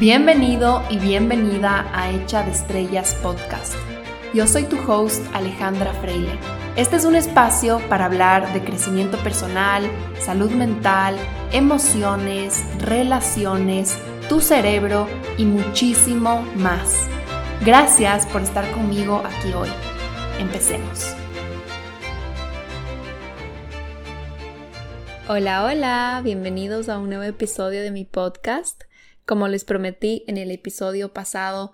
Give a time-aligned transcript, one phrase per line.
[0.00, 3.74] Bienvenido y bienvenida a Hecha de Estrellas Podcast.
[4.32, 6.38] Yo soy tu host Alejandra Freile.
[6.74, 9.84] Este es un espacio para hablar de crecimiento personal,
[10.18, 11.16] salud mental,
[11.52, 13.98] emociones, relaciones,
[14.30, 15.06] tu cerebro
[15.36, 17.06] y muchísimo más.
[17.66, 19.68] Gracias por estar conmigo aquí hoy.
[20.38, 21.14] Empecemos.
[25.28, 28.84] Hola, hola, bienvenidos a un nuevo episodio de mi podcast.
[29.30, 31.70] Como les prometí en el episodio pasado,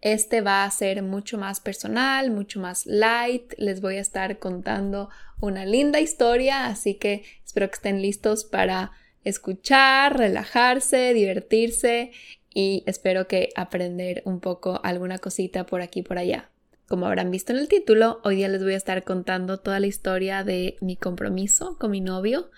[0.00, 3.52] este va a ser mucho más personal, mucho más light.
[3.58, 8.92] Les voy a estar contando una linda historia, así que espero que estén listos para
[9.22, 12.12] escuchar, relajarse, divertirse
[12.54, 16.48] y espero que aprender un poco alguna cosita por aquí y por allá.
[16.88, 19.88] Como habrán visto en el título, hoy día les voy a estar contando toda la
[19.88, 22.50] historia de mi compromiso con mi novio.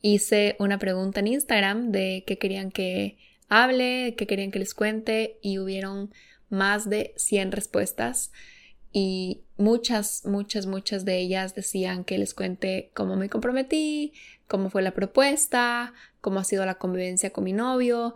[0.00, 3.18] Hice una pregunta en Instagram de qué querían que
[3.50, 6.10] hable, qué querían que les cuente y hubieron
[6.48, 8.32] más de 100 respuestas
[8.92, 14.12] y muchas, muchas, muchas de ellas decían que les cuente cómo me comprometí,
[14.48, 18.14] cómo fue la propuesta, cómo ha sido la convivencia con mi novio.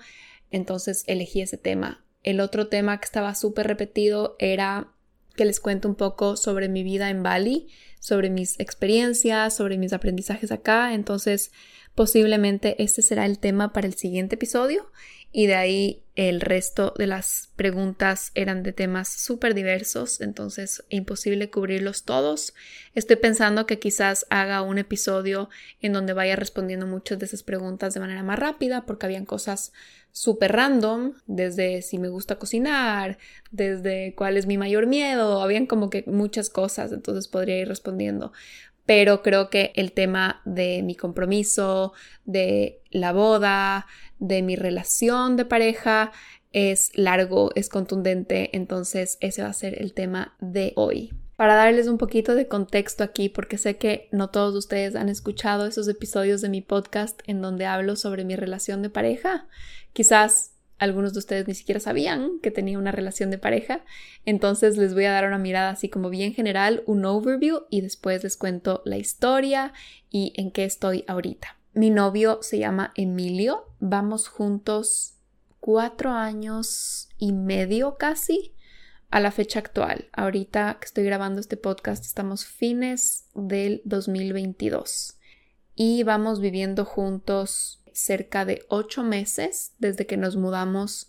[0.50, 2.04] Entonces elegí ese tema.
[2.22, 4.88] El otro tema que estaba súper repetido era
[5.36, 7.68] que les cuente un poco sobre mi vida en Bali,
[8.00, 10.94] sobre mis experiencias, sobre mis aprendizajes acá.
[10.94, 11.52] Entonces
[11.94, 14.90] posiblemente este será el tema para el siguiente episodio
[15.36, 21.50] y de ahí el resto de las preguntas eran de temas súper diversos, entonces imposible
[21.50, 22.54] cubrirlos todos.
[22.94, 27.94] Estoy pensando que quizás haga un episodio en donde vaya respondiendo muchas de esas preguntas
[27.94, 29.72] de manera más rápida, porque habían cosas
[30.12, 33.18] súper random, desde si me gusta cocinar,
[33.50, 38.30] desde cuál es mi mayor miedo, habían como que muchas cosas, entonces podría ir respondiendo
[38.86, 41.92] pero creo que el tema de mi compromiso,
[42.24, 43.86] de la boda,
[44.18, 46.12] de mi relación de pareja
[46.52, 51.12] es largo, es contundente, entonces ese va a ser el tema de hoy.
[51.36, 55.66] Para darles un poquito de contexto aquí, porque sé que no todos ustedes han escuchado
[55.66, 59.48] esos episodios de mi podcast en donde hablo sobre mi relación de pareja,
[59.92, 63.84] quizás algunos de ustedes ni siquiera sabían que tenía una relación de pareja.
[64.24, 68.22] Entonces les voy a dar una mirada así como bien general, un overview y después
[68.22, 69.72] les cuento la historia
[70.10, 71.56] y en qué estoy ahorita.
[71.76, 73.64] Mi novio se llama Emilio.
[73.80, 75.14] Vamos juntos
[75.58, 78.54] cuatro años y medio casi
[79.10, 80.08] a la fecha actual.
[80.12, 85.18] Ahorita que estoy grabando este podcast estamos fines del 2022
[85.74, 91.08] y vamos viviendo juntos cerca de ocho meses desde que nos mudamos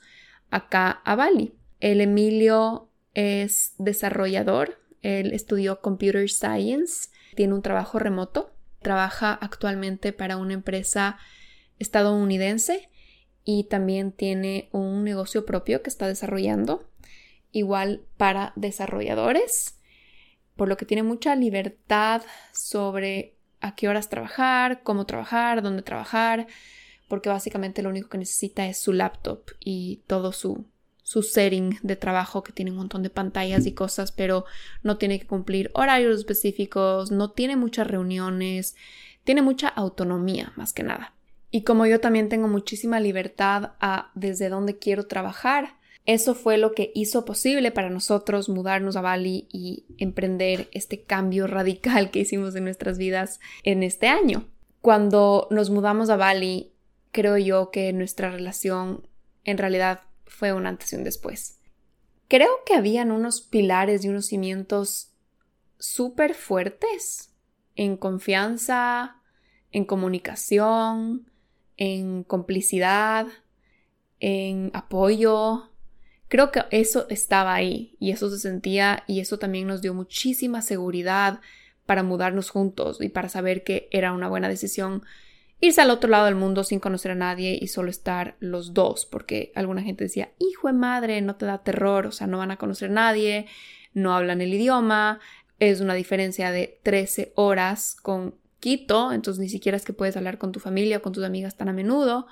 [0.50, 1.54] acá a Bali.
[1.80, 8.55] El Emilio es desarrollador, él estudió Computer Science, tiene un trabajo remoto,
[8.86, 11.18] trabaja actualmente para una empresa
[11.80, 12.88] estadounidense
[13.44, 16.88] y también tiene un negocio propio que está desarrollando,
[17.52, 19.80] igual para desarrolladores,
[20.56, 22.22] por lo que tiene mucha libertad
[22.54, 26.46] sobre a qué horas trabajar, cómo trabajar, dónde trabajar,
[27.08, 30.64] porque básicamente lo único que necesita es su laptop y todo su,
[31.06, 34.44] su setting de trabajo que tiene un montón de pantallas y cosas, pero
[34.82, 38.76] no tiene que cumplir horarios específicos, no tiene muchas reuniones,
[39.24, 41.14] tiene mucha autonomía más que nada.
[41.52, 45.76] Y como yo también tengo muchísima libertad a desde dónde quiero trabajar,
[46.08, 51.46] eso fue lo que hizo posible para nosotros mudarnos a Bali y emprender este cambio
[51.48, 54.48] radical que hicimos en nuestras vidas en este año.
[54.82, 56.72] Cuando nos mudamos a Bali,
[57.12, 59.08] creo yo que nuestra relación
[59.44, 61.60] en realidad fue un antes y un después.
[62.28, 65.12] Creo que habían unos pilares y unos cimientos
[65.78, 67.32] súper fuertes
[67.76, 69.22] en confianza,
[69.72, 71.30] en comunicación,
[71.78, 73.28] en complicidad,
[74.20, 75.70] en apoyo,
[76.28, 80.62] Creo que eso estaba ahí y eso se sentía y eso también nos dio muchísima
[80.62, 81.40] seguridad
[81.86, 85.04] para mudarnos juntos y para saber que era una buena decisión
[85.66, 89.06] irse al otro lado del mundo sin conocer a nadie y solo estar los dos,
[89.06, 92.52] porque alguna gente decía, hijo de madre, no te da terror, o sea, no van
[92.52, 93.48] a conocer a nadie,
[93.94, 95.20] no hablan el idioma,
[95.60, 100.38] es una diferencia de 13 horas con Quito, entonces ni siquiera es que puedes hablar
[100.38, 102.28] con tu familia o con tus amigas tan a menudo.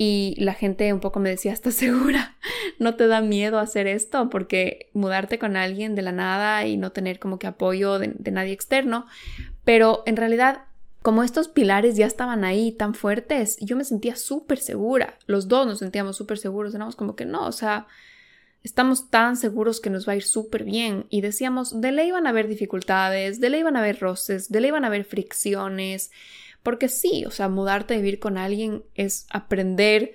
[0.00, 2.36] Y la gente un poco me decía, ¿estás segura?
[2.78, 4.30] ¿No te da miedo hacer esto?
[4.30, 8.52] Porque mudarte con alguien de la nada y no tener como que apoyo de, nadie
[8.52, 9.06] externo.
[9.64, 10.66] Pero en realidad,
[11.08, 15.16] como estos pilares ya estaban ahí tan fuertes, yo me sentía súper segura.
[15.24, 16.74] Los dos nos sentíamos súper seguros.
[16.74, 17.86] Éramos como que no, o sea,
[18.62, 21.06] estamos tan seguros que nos va a ir súper bien.
[21.08, 24.60] Y decíamos, de ley van a haber dificultades, de ley van a haber roces, de
[24.60, 26.10] ley van a haber fricciones
[26.62, 30.12] porque sí, o sea, mudarte a vivir con alguien es aprender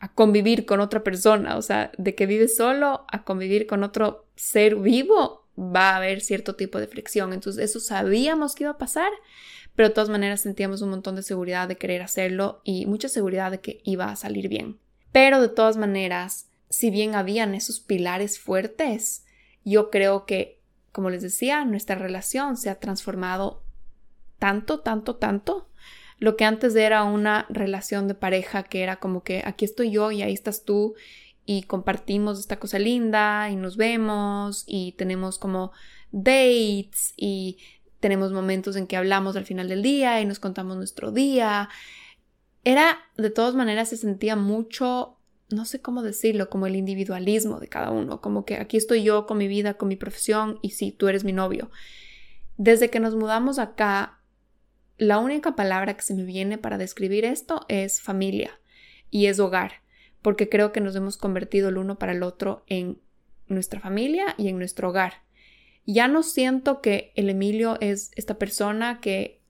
[0.00, 4.26] a convivir con otra persona, o sea, de que vives solo a convivir con otro
[4.34, 7.32] ser vivo, va a haber cierto tipo de fricción.
[7.32, 9.12] Entonces, eso sabíamos que iba a pasar,
[9.74, 13.50] pero de todas maneras sentíamos un montón de seguridad de querer hacerlo y mucha seguridad
[13.50, 14.78] de que iba a salir bien.
[15.12, 19.24] Pero de todas maneras, si bien habían esos pilares fuertes,
[19.64, 20.60] yo creo que,
[20.92, 23.62] como les decía, nuestra relación se ha transformado
[24.38, 25.68] tanto, tanto, tanto.
[26.18, 30.10] Lo que antes era una relación de pareja que era como que aquí estoy yo
[30.12, 30.94] y ahí estás tú
[31.46, 35.72] y compartimos esta cosa linda y nos vemos y tenemos como
[36.12, 37.58] dates y
[38.04, 41.70] tenemos momentos en que hablamos al final del día y nos contamos nuestro día.
[42.62, 45.16] Era, de todas maneras, se sentía mucho,
[45.48, 49.24] no sé cómo decirlo, como el individualismo de cada uno, como que aquí estoy yo
[49.24, 51.70] con mi vida, con mi profesión y sí, tú eres mi novio.
[52.58, 54.20] Desde que nos mudamos acá,
[54.98, 58.60] la única palabra que se me viene para describir esto es familia
[59.10, 59.80] y es hogar,
[60.20, 62.98] porque creo que nos hemos convertido el uno para el otro en
[63.48, 65.24] nuestra familia y en nuestro hogar.
[65.86, 69.40] Ya no siento que el Emilio es esta persona que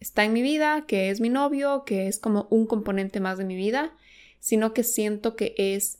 [0.00, 3.44] está en mi vida, que es mi novio, que es como un componente más de
[3.44, 3.94] mi vida,
[4.40, 5.98] sino que siento que es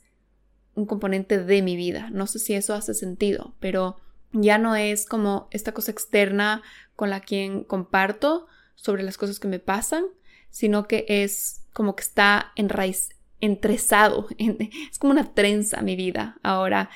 [0.74, 2.10] un componente de mi vida.
[2.10, 3.96] No sé si eso hace sentido, pero
[4.32, 6.62] ya no es como esta cosa externa
[6.94, 10.04] con la quien comparto sobre las cosas que me pasan,
[10.50, 13.10] sino que es como que está en raíz,
[13.40, 16.88] entrezado, es como una trenza mi vida ahora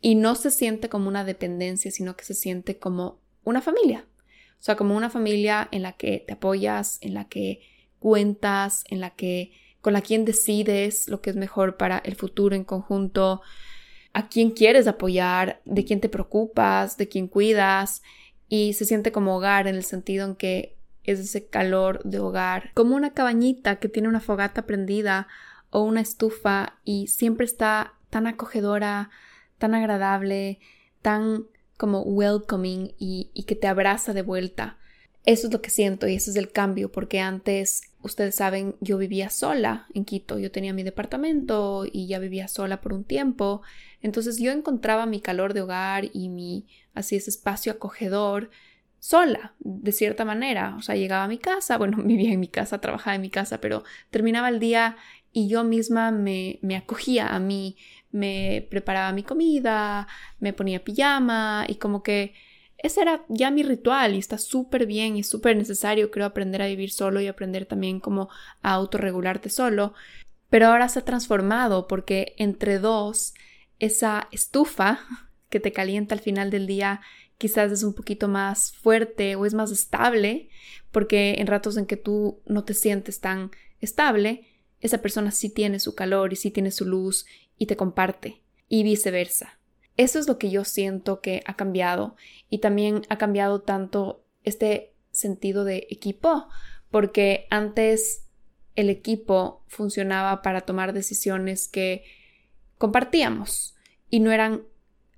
[0.00, 4.06] y no se siente como una dependencia, sino que se siente como una familia.
[4.60, 7.60] O sea, como una familia en la que te apoyas, en la que
[7.98, 12.56] cuentas, en la que con la quien decides lo que es mejor para el futuro
[12.56, 13.42] en conjunto,
[14.12, 18.02] a quién quieres apoyar, de quién te preocupas, de quién cuidas
[18.48, 22.70] y se siente como hogar en el sentido en que es ese calor de hogar,
[22.74, 25.28] como una cabañita que tiene una fogata prendida
[25.70, 29.10] o una estufa y siempre está tan acogedora,
[29.58, 30.60] tan agradable,
[31.02, 31.44] tan
[31.76, 34.78] como welcoming y, que te abraza de vuelta.
[35.24, 38.98] Eso es lo que siento y ese es el cambio, porque antes, ustedes saben, yo
[38.98, 43.62] vivía sola en Quito, yo tenía mi departamento y ya vivía sola por un tiempo,
[44.00, 48.50] entonces yo encontraba mi calor de hogar y mi, así ese espacio acogedor
[49.00, 52.80] sola, de cierta manera, o sea, llegaba a mi casa, bueno, vivía en mi casa,
[52.80, 54.96] trabajaba en mi casa, pero terminaba el día
[55.32, 57.76] y yo misma me, me acogía a mí,
[58.10, 60.06] me preparaba mi comida,
[60.40, 62.34] me ponía pijama y como que
[62.78, 66.68] ese era ya mi ritual y está súper bien y súper necesario, creo, aprender a
[66.68, 68.28] vivir solo y aprender también como
[68.62, 69.94] a autorregularte solo.
[70.48, 73.34] Pero ahora se ha transformado porque entre dos,
[73.80, 75.00] esa estufa
[75.50, 77.00] que te calienta al final del día
[77.36, 80.48] quizás es un poquito más fuerte o es más estable,
[80.90, 84.46] porque en ratos en que tú no te sientes tan estable,
[84.80, 87.26] esa persona sí tiene su calor y sí tiene su luz
[87.58, 89.58] y te comparte, y viceversa.
[89.96, 92.16] Eso es lo que yo siento que ha cambiado
[92.48, 96.48] y también ha cambiado tanto este sentido de equipo,
[96.90, 98.24] porque antes
[98.76, 102.04] el equipo funcionaba para tomar decisiones que
[102.78, 103.74] compartíamos
[104.08, 104.62] y no eran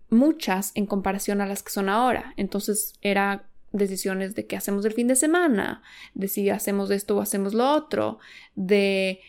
[0.09, 2.33] muchas en comparación a las que son ahora.
[2.39, 5.83] Entonces era decisiones de qué hacemos el fin de semana,
[6.15, 8.19] de si hacemos esto o hacemos lo otro,
[8.55, 9.21] de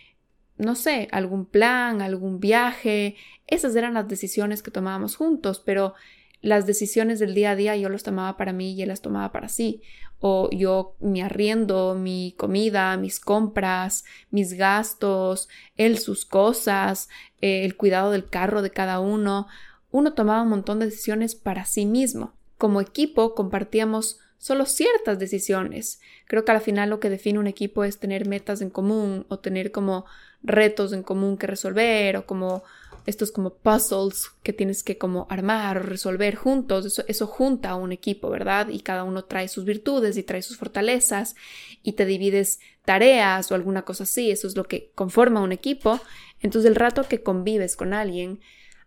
[0.61, 3.15] no sé, algún plan, algún viaje.
[3.47, 5.95] Esas eran las decisiones que tomábamos juntos, pero
[6.41, 9.31] las decisiones del día a día yo las tomaba para mí y él las tomaba
[9.31, 9.81] para sí.
[10.19, 17.09] O yo mi arriendo, mi comida, mis compras, mis gastos, él sus cosas,
[17.41, 19.47] eh, el cuidado del carro de cada uno.
[19.89, 22.33] Uno tomaba un montón de decisiones para sí mismo.
[22.59, 26.01] Como equipo compartíamos solo ciertas decisiones.
[26.25, 29.37] Creo que al final lo que define un equipo es tener metas en común o
[29.37, 30.05] tener como
[30.41, 32.63] retos en común que resolver o como
[33.05, 37.75] estos como puzzles que tienes que como armar o resolver juntos, eso, eso junta a
[37.75, 38.69] un equipo, ¿verdad?
[38.69, 41.35] Y cada uno trae sus virtudes y trae sus fortalezas
[41.83, 45.99] y te divides tareas o alguna cosa así, eso es lo que conforma un equipo.
[46.39, 48.39] Entonces el rato que convives con alguien,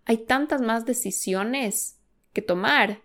[0.05, 2.01] hay tantas más decisiones
[2.33, 3.04] que tomar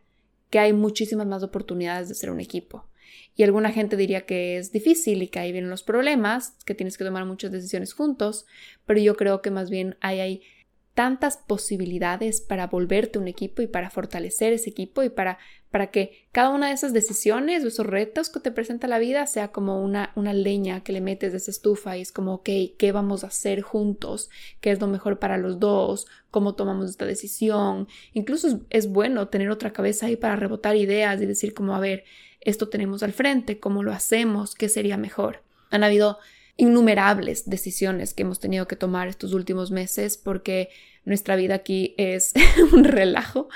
[0.50, 2.90] que hay muchísimas más oportunidades de ser un equipo.
[3.36, 6.98] Y alguna gente diría que es difícil y que ahí vienen los problemas, que tienes
[6.98, 8.46] que tomar muchas decisiones juntos,
[8.86, 10.42] pero yo creo que más bien hay, hay
[10.94, 15.38] tantas posibilidades para volverte un equipo y para fortalecer ese equipo y para,
[15.72, 19.28] para que cada una de esas decisiones o esos retos que te presenta la vida
[19.28, 22.50] sea como una, una leña que le metes de esa estufa y es como, ok,
[22.78, 24.30] ¿qué vamos a hacer juntos?
[24.62, 26.08] ¿Qué es lo mejor para los dos?
[26.32, 27.88] ¿Cómo tomamos esta decisión?
[28.14, 31.80] Incluso es, es bueno tener otra cabeza ahí para rebotar ideas y decir como, a
[31.80, 32.04] ver,
[32.42, 34.56] esto tenemos al frente, ¿cómo lo hacemos?
[34.56, 35.44] ¿Qué sería mejor?
[35.70, 36.18] Han habido
[36.60, 40.70] innumerables decisiones que hemos tenido que tomar estos últimos meses porque
[41.06, 42.34] nuestra vida aquí es
[42.74, 43.50] un relajo.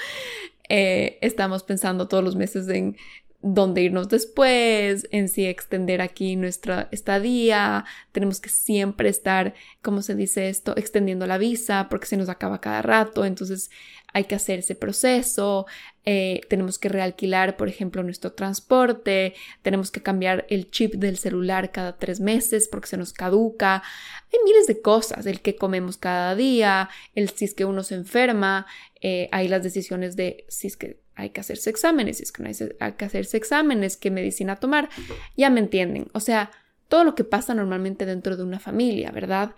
[0.69, 2.95] Eh, estamos pensando todos los meses en
[3.43, 7.85] dónde irnos después, en si extender aquí nuestra estadía.
[8.13, 10.75] Tenemos que siempre estar, ¿cómo se dice esto?
[10.77, 13.25] Extendiendo la visa porque se nos acaba cada rato.
[13.25, 13.69] Entonces
[14.13, 15.65] hay que hacer ese proceso.
[16.05, 19.33] Eh, tenemos que realquilar, por ejemplo, nuestro transporte.
[19.61, 23.83] Tenemos que cambiar el chip del celular cada tres meses porque se nos caduca.
[24.31, 25.25] Hay miles de cosas.
[25.25, 28.67] El que comemos cada día, el si es que uno se enferma.
[29.01, 32.43] Eh, hay las decisiones de si es que hay que hacerse exámenes, si es que
[32.43, 34.89] no hay, que hacerse exámenes, qué medicina tomar,
[35.37, 36.07] ya me entienden.
[36.13, 36.49] O sea,
[36.87, 39.53] todo lo que pasa normalmente dentro de una familia, ¿verdad?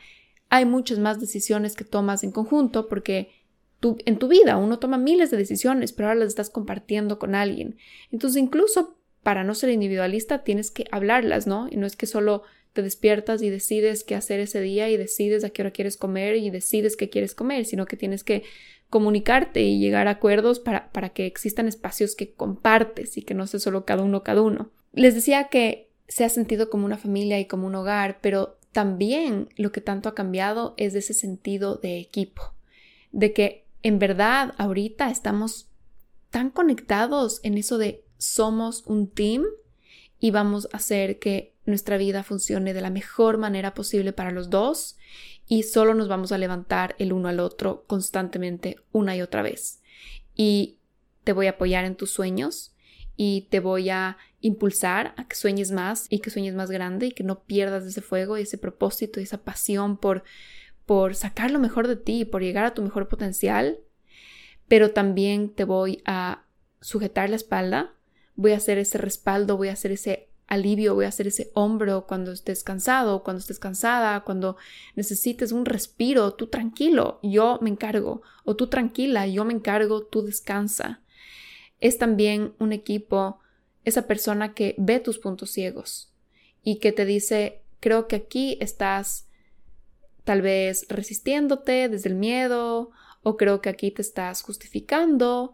[0.50, 3.30] Hay muchas más decisiones que tomas en conjunto porque
[4.06, 7.78] en tu vida uno toma miles de decisiones, pero ahora las estás compartiendo con alguien.
[8.12, 11.68] Entonces, incluso para no ser individualista, tienes que hablarlas, ¿no?
[11.70, 15.44] Y no es que solo te despiertas y decides qué hacer ese día y decides
[15.44, 18.44] a qué hora quieres comer y decides qué quieres comer, sino que tienes que
[18.90, 23.48] comunicarte y llegar a acuerdos para, para que existan espacios que compartes y que no
[23.48, 24.70] sea solo cada uno cada uno.
[24.94, 29.50] Les decía que se ha sentido como una familia y como un hogar, pero también
[29.56, 32.54] lo que tanto ha cambiado es ese sentido de equipo,
[33.12, 35.68] de que en verdad ahorita estamos
[36.32, 39.44] tan conectados en eso de somos un team
[40.20, 44.50] y vamos a hacer que nuestra vida funcione de la mejor manera posible para los
[44.50, 44.98] dos
[45.48, 49.84] y solo nos vamos a levantar el uno al otro constantemente una y otra vez.
[50.34, 50.80] Y
[51.24, 52.74] te voy a apoyar en tus sueños
[53.16, 57.12] y te voy a impulsar a que sueñes más y que sueñes más grande y
[57.12, 60.24] que no pierdas ese fuego y ese propósito y esa pasión por
[60.86, 63.80] por sacar lo mejor de ti, por llegar a tu mejor potencial,
[64.68, 66.46] pero también te voy a
[66.82, 67.94] sujetar la espalda,
[68.36, 72.06] voy a hacer ese respaldo, voy a hacer ese alivio, voy a hacer ese hombro
[72.06, 74.58] cuando estés cansado, cuando estés cansada, cuando
[74.96, 80.22] necesites un respiro, tú tranquilo, yo me encargo, o tú tranquila, yo me encargo, tú
[80.22, 81.02] descansa.
[81.80, 83.40] Es también un equipo,
[83.84, 86.12] esa persona que ve tus puntos ciegos
[86.64, 89.28] y que te dice, creo que aquí estás
[90.26, 92.92] tal vez resistiéndote desde el miedo,
[93.24, 95.54] o creo que aquí te estás justificando,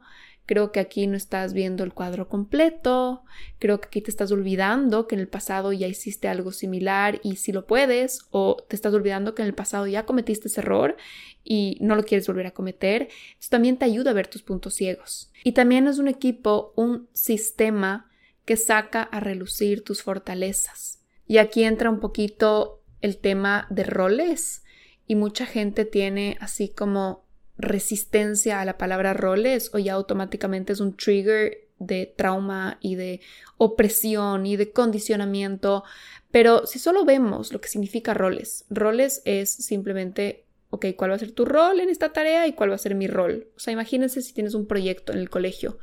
[0.51, 3.24] Creo que aquí no estás viendo el cuadro completo,
[3.58, 7.38] creo que aquí te estás olvidando que en el pasado ya hiciste algo similar y
[7.38, 10.98] si lo puedes, o te estás olvidando que en el pasado ya cometiste ese error
[11.44, 13.08] y no lo quieres volver a cometer.
[13.40, 15.32] Esto también te ayuda a ver tus puntos ciegos.
[15.44, 18.10] Y también es un equipo, un sistema
[18.44, 21.00] que saca a relucir tus fortalezas.
[21.28, 24.63] Y aquí entra un poquito el tema de roles
[25.08, 27.25] y mucha gente tiene así como
[27.58, 33.22] resistencia a la palabra roles o ya automáticamente es un trigger de trauma y de
[33.58, 35.84] opresión y de condicionamiento.
[36.31, 41.20] Pero si solo vemos lo que significa roles, roles es simplemente, ok, ¿cuál va a
[41.20, 43.48] ser tu rol en esta tarea y cuál va a ser mi rol?
[43.55, 45.77] O sea, imagínense si tienes un proyecto en el colegio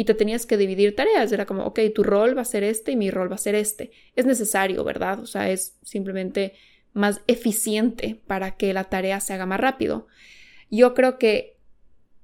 [0.00, 1.30] y te tenías que dividir tareas.
[1.30, 3.54] Era como, ok, tu rol va a ser este y mi rol va a ser
[3.54, 3.90] este.
[4.16, 5.20] Es necesario, ¿verdad?
[5.20, 6.54] O sea, es simplemente
[6.94, 10.06] más eficiente para que la tarea se haga más rápido.
[10.70, 11.58] Yo creo que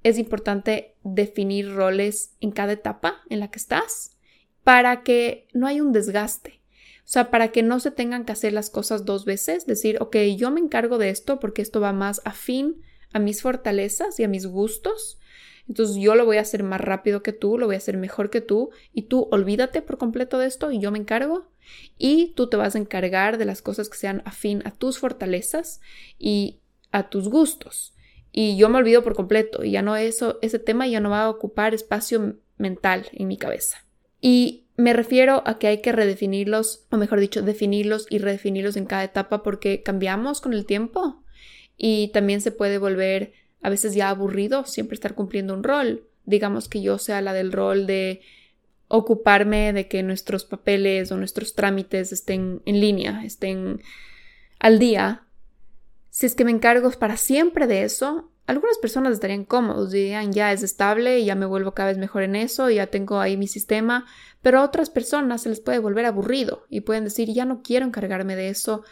[0.01, 4.17] es importante definir roles en cada etapa en la que estás
[4.63, 6.59] para que no haya un desgaste.
[7.01, 10.15] O sea, para que no se tengan que hacer las cosas dos veces, decir, ok,
[10.35, 12.81] yo me encargo de esto porque esto va más afín
[13.13, 15.19] a mis fortalezas y a mis gustos.
[15.67, 18.29] Entonces yo lo voy a hacer más rápido que tú, lo voy a hacer mejor
[18.29, 21.49] que tú y tú olvídate por completo de esto y yo me encargo.
[21.97, 25.81] Y tú te vas a encargar de las cosas que sean afín a tus fortalezas
[26.17, 26.59] y
[26.91, 27.93] a tus gustos
[28.39, 31.23] y yo me olvido por completo y ya no eso, ese tema ya no va
[31.23, 33.83] a ocupar espacio mental en mi cabeza.
[34.21, 38.85] Y me refiero a que hay que redefinirlos, o mejor dicho, definirlos y redefinirlos en
[38.85, 41.23] cada etapa porque cambiamos con el tiempo
[41.77, 46.07] y también se puede volver a veces ya aburrido siempre estar cumpliendo un rol.
[46.25, 48.21] Digamos que yo sea la del rol de
[48.87, 53.81] ocuparme de que nuestros papeles o nuestros trámites estén en línea, estén
[54.59, 55.27] al día
[56.17, 60.51] si es que me encargo para siempre de eso, algunas personas estarían cómodos, dirían ya
[60.51, 64.07] es estable ya me vuelvo cada vez mejor en eso, ya tengo ahí mi sistema,
[64.41, 67.85] pero a otras personas se les puede volver aburrido y pueden decir ya no quiero
[67.85, 68.83] encargarme de eso,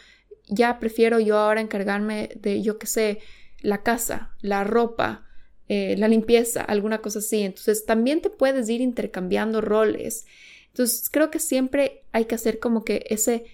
[0.46, 3.18] ya prefiero yo ahora encargarme de, yo qué sé,
[3.60, 5.26] la casa, la ropa,
[5.68, 7.42] eh, la limpieza, alguna cosa así.
[7.42, 10.26] Entonces también te puedes ir intercambiando roles.
[10.68, 13.44] Entonces creo que siempre hay que hacer como que ese,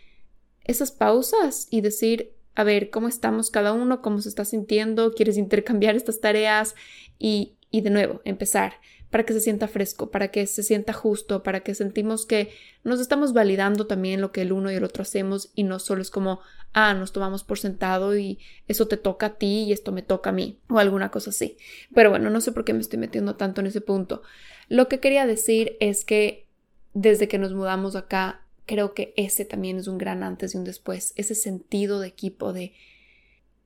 [0.64, 5.36] esas pausas y decir, a ver cómo estamos cada uno, cómo se está sintiendo, quieres
[5.36, 6.74] intercambiar estas tareas
[7.18, 8.74] y, y de nuevo empezar.
[9.12, 12.48] Para que se sienta fresco, para que se sienta justo, para que sentimos que
[12.82, 16.00] nos estamos validando también lo que el uno y el otro hacemos y no solo
[16.00, 16.40] es como,
[16.72, 18.38] ah, nos tomamos por sentado y
[18.68, 21.58] eso te toca a ti y esto me toca a mí o alguna cosa así.
[21.94, 24.22] Pero bueno, no sé por qué me estoy metiendo tanto en ese punto.
[24.70, 26.48] Lo que quería decir es que
[26.94, 30.64] desde que nos mudamos acá, creo que ese también es un gran antes y un
[30.64, 32.72] después, ese sentido de equipo de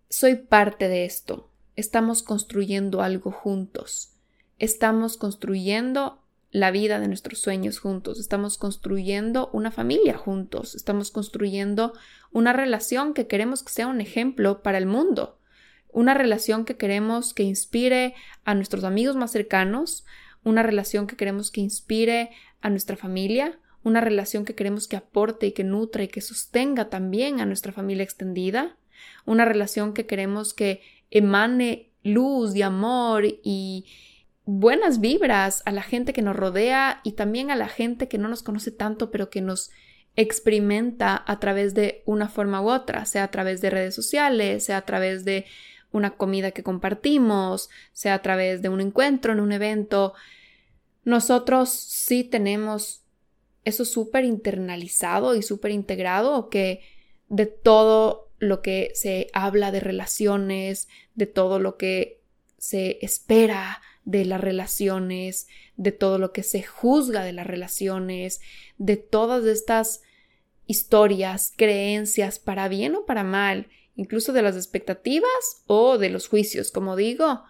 [0.08, 4.15] soy parte de esto, estamos construyendo algo juntos
[4.58, 11.92] estamos construyendo la vida de nuestros sueños juntos, estamos construyendo una familia juntos, estamos construyendo
[12.32, 15.38] una relación que queremos que sea un ejemplo para el mundo,
[15.92, 20.04] una relación que queremos que inspire a nuestros amigos más cercanos,
[20.44, 25.46] una relación que queremos que inspire a nuestra familia, una relación que queremos que aporte
[25.46, 28.76] y que nutra y que sostenga también a nuestra familia extendida,
[29.26, 33.84] una relación que queremos que emane luz y amor y,
[34.46, 38.28] buenas vibras a la gente que nos rodea y también a la gente que no
[38.28, 39.70] nos conoce tanto, pero que nos
[40.14, 44.78] experimenta a través de una forma u otra, sea a través de redes sociales, sea
[44.78, 45.44] a través de
[45.92, 50.14] una comida que compartimos, sea a través de un encuentro en un evento.
[51.04, 53.02] Nosotros sí tenemos
[53.64, 56.82] eso súper internalizado y súper integrado, que
[57.28, 62.20] de todo lo que se habla de relaciones, de todo lo que
[62.58, 68.40] se espera de las relaciones, de todo lo que se juzga de las relaciones,
[68.78, 70.00] de todas estas
[70.66, 76.70] historias, creencias, para bien o para mal, incluso de las expectativas o de los juicios,
[76.70, 77.42] como digo,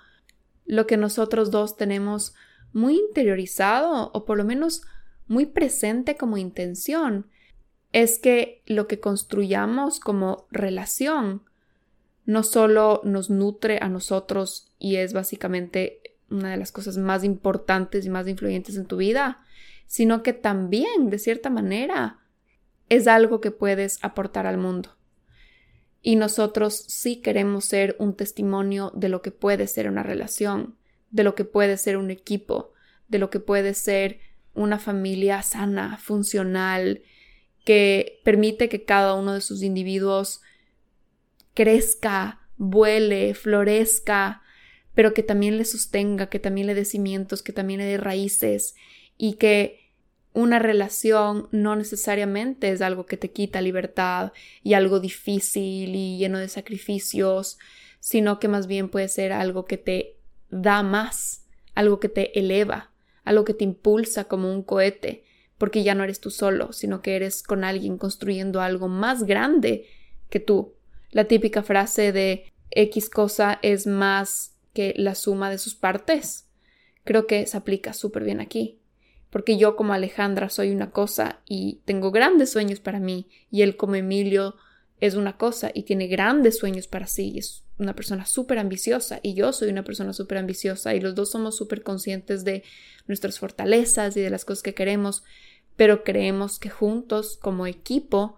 [0.65, 2.35] lo que nosotros dos tenemos
[2.73, 4.83] muy interiorizado o por lo menos
[5.29, 7.27] muy presente como intención
[7.93, 11.43] es que lo que construyamos como relación
[12.25, 18.05] no solo nos nutre a nosotros y es básicamente una de las cosas más importantes
[18.05, 19.45] y más influyentes en tu vida,
[19.87, 22.19] sino que también, de cierta manera,
[22.89, 24.97] es algo que puedes aportar al mundo.
[26.03, 30.77] Y nosotros sí queremos ser un testimonio de lo que puede ser una relación,
[31.11, 32.73] de lo que puede ser un equipo,
[33.09, 34.21] de lo que puede ser
[34.55, 37.03] una familia sana, funcional,
[37.65, 40.41] que permite que cada uno de sus individuos
[41.55, 44.43] crezca, vuele, florezca,
[44.97, 48.75] pero que también le sostenga, que también le dé cimientos, que también le dé raíces
[49.19, 49.93] y que
[50.33, 54.33] una relación no necesariamente es algo que te quita libertad
[54.63, 57.59] y algo difícil y lleno de sacrificios,
[58.01, 60.17] sino que más bien puede ser algo que te
[60.49, 62.91] da más, algo que te eleva,
[63.23, 65.25] algo que te impulsa como un cohete,
[65.59, 69.85] porque ya no eres tú solo, sino que eres con alguien construyendo algo más grande
[70.31, 70.75] que tú.
[71.11, 76.51] La típica frase de X cosa es más que la suma de sus partes.
[77.03, 78.79] Creo que se aplica súper bien aquí,
[79.31, 83.79] porque yo como Alejandra soy una cosa y tengo grandes sueños para mí, y él
[83.79, 84.55] como Emilio
[85.01, 89.19] es una cosa y tiene grandes sueños para sí, y es una persona súper ambiciosa,
[89.23, 92.63] y yo soy una persona súper ambiciosa, y los dos somos súper conscientes de
[93.07, 95.23] nuestras fortalezas y de las cosas que queremos,
[95.75, 98.37] pero creemos que juntos, como equipo,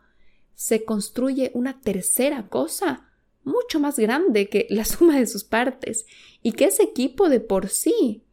[0.54, 3.07] se construye una tercera cosa
[3.48, 6.06] mucho más grande que la suma de sus partes
[6.42, 8.24] y que ese equipo de por sí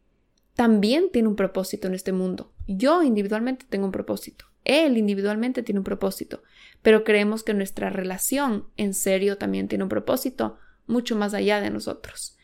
[0.54, 2.52] también tiene un propósito en este mundo.
[2.66, 6.42] Yo individualmente tengo un propósito, él individualmente tiene un propósito,
[6.82, 11.70] pero creemos que nuestra relación en serio también tiene un propósito mucho más allá de
[11.70, 12.36] nosotros.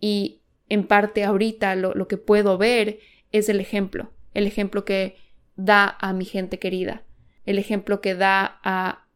[0.00, 3.00] Y en parte ahorita lo, lo que puedo ver
[3.32, 5.16] es el ejemplo, el ejemplo que
[5.56, 7.04] da a mi gente querida,
[7.44, 9.06] el ejemplo que da a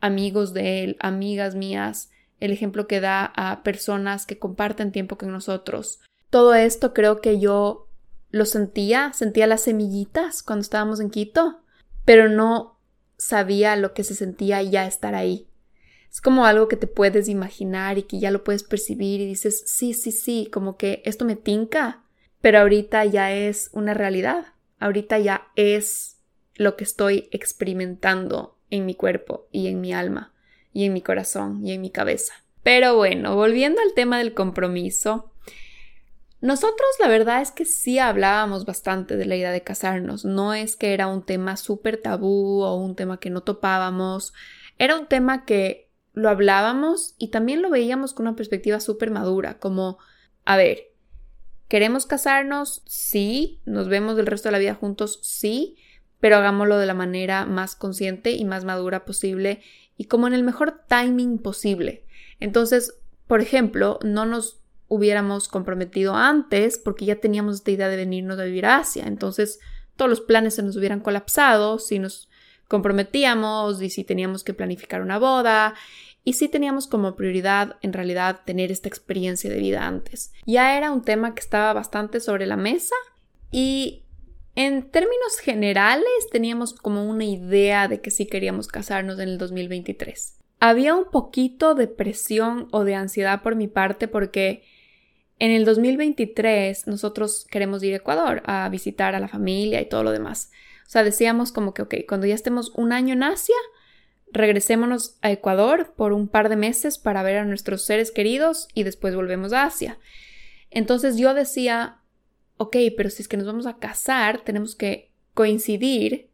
[0.00, 5.32] amigos de él, amigas mías, el ejemplo que da a personas que comparten tiempo con
[5.32, 6.00] nosotros.
[6.30, 7.88] Todo esto creo que yo
[8.30, 11.60] lo sentía, sentía las semillitas cuando estábamos en Quito,
[12.04, 12.78] pero no
[13.16, 15.48] sabía lo que se sentía ya estar ahí.
[16.10, 19.62] Es como algo que te puedes imaginar y que ya lo puedes percibir y dices,
[19.66, 22.02] sí, sí, sí, como que esto me tinca,
[22.40, 24.46] pero ahorita ya es una realidad,
[24.78, 26.18] ahorita ya es
[26.54, 30.32] lo que estoy experimentando en mi cuerpo y en mi alma
[30.78, 32.34] y en mi corazón y en mi cabeza.
[32.62, 35.32] Pero bueno, volviendo al tema del compromiso,
[36.40, 40.76] nosotros la verdad es que sí hablábamos bastante de la idea de casarnos, no es
[40.76, 44.32] que era un tema súper tabú o un tema que no topábamos,
[44.78, 49.58] era un tema que lo hablábamos y también lo veíamos con una perspectiva súper madura,
[49.58, 49.98] como,
[50.44, 50.92] a ver,
[51.66, 52.82] ¿queremos casarnos?
[52.86, 55.76] Sí, nos vemos el resto de la vida juntos, sí,
[56.20, 59.60] pero hagámoslo de la manera más consciente y más madura posible
[59.98, 62.04] y como en el mejor timing posible.
[62.40, 62.94] Entonces,
[63.26, 68.44] por ejemplo, no nos hubiéramos comprometido antes porque ya teníamos esta idea de venirnos a
[68.44, 69.04] vivir a Asia.
[69.06, 69.58] Entonces,
[69.96, 72.30] todos los planes se nos hubieran colapsado si nos
[72.68, 75.74] comprometíamos y si teníamos que planificar una boda
[76.24, 80.32] y si teníamos como prioridad en realidad tener esta experiencia de vida antes.
[80.46, 82.94] Ya era un tema que estaba bastante sobre la mesa
[83.50, 84.04] y
[84.58, 90.36] en términos generales teníamos como una idea de que sí queríamos casarnos en el 2023.
[90.58, 94.64] Había un poquito de presión o de ansiedad por mi parte porque
[95.38, 100.02] en el 2023 nosotros queremos ir a Ecuador a visitar a la familia y todo
[100.02, 100.50] lo demás.
[100.88, 103.54] O sea, decíamos como que, ok, cuando ya estemos un año en Asia,
[104.32, 108.82] regresémonos a Ecuador por un par de meses para ver a nuestros seres queridos y
[108.82, 110.00] después volvemos a Asia.
[110.72, 111.97] Entonces yo decía,
[112.58, 116.28] ok, pero si es que nos vamos a casar, tenemos que coincidir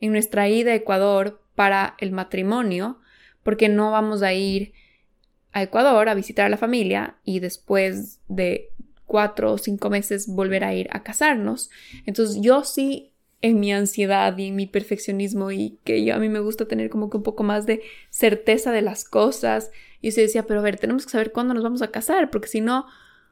[0.00, 2.98] en nuestra ida a Ecuador para el matrimonio,
[3.42, 4.72] porque no vamos a ir
[5.52, 8.70] a Ecuador a visitar a la familia y después de
[9.06, 11.70] cuatro o cinco meses volver a ir a casarnos.
[12.04, 13.12] Entonces yo sí
[13.42, 16.90] en mi ansiedad y en mi perfeccionismo y que yo a mí me gusta tener
[16.90, 19.70] como que un poco más de certeza de las cosas.
[20.00, 22.48] Y se decía, pero a ver, tenemos que saber cuándo nos vamos a casar, porque
[22.48, 22.86] si no,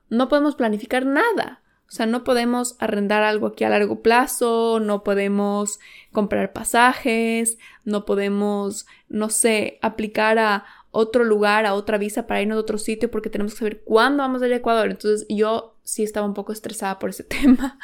[0.09, 1.63] no podemos planificar nada.
[1.95, 5.79] O sea, no podemos arrendar algo aquí a largo plazo, no podemos
[6.11, 12.57] comprar pasajes, no podemos, no sé, aplicar a otro lugar, a otra visa para irnos
[12.57, 14.91] a otro sitio porque tenemos que saber cuándo vamos a ir a Ecuador.
[14.91, 17.79] Entonces yo sí estaba un poco estresada por ese tema.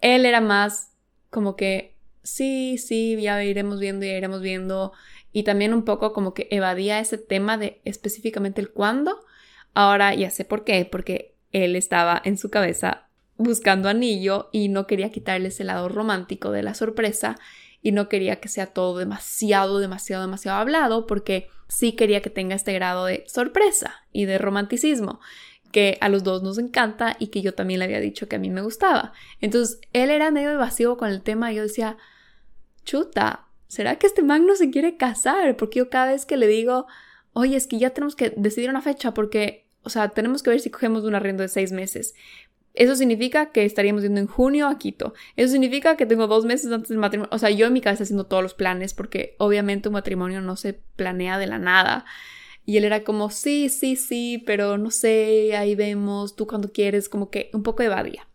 [0.00, 0.92] Él era más
[1.28, 4.94] como que sí, sí, ya iremos viendo, ya iremos viendo.
[5.30, 9.20] Y también un poco como que evadía ese tema de específicamente el cuándo.
[9.74, 13.08] Ahora ya sé por qué, porque él estaba en su cabeza
[13.40, 17.38] buscando anillo y no quería quitarle ese lado romántico de la sorpresa
[17.82, 22.54] y no quería que sea todo demasiado, demasiado, demasiado hablado porque sí quería que tenga
[22.54, 25.20] este grado de sorpresa y de romanticismo
[25.72, 28.40] que a los dos nos encanta y que yo también le había dicho que a
[28.40, 29.12] mí me gustaba.
[29.40, 31.96] Entonces, él era medio evasivo con el tema y yo decía,
[32.84, 35.56] chuta, ¿será que este man no se quiere casar?
[35.56, 36.86] Porque yo cada vez que le digo,
[37.32, 40.60] oye, es que ya tenemos que decidir una fecha porque, o sea, tenemos que ver
[40.60, 42.14] si cogemos un arriendo de seis meses.
[42.74, 45.12] Eso significa que estaríamos yendo en junio a Quito.
[45.36, 47.30] Eso significa que tengo dos meses antes del matrimonio.
[47.32, 50.56] O sea, yo en mi cabeza haciendo todos los planes porque obviamente un matrimonio no
[50.56, 52.04] se planea de la nada.
[52.64, 57.08] Y él era como, sí, sí, sí, pero no sé, ahí vemos, tú cuando quieres,
[57.08, 58.28] como que un poco evadía.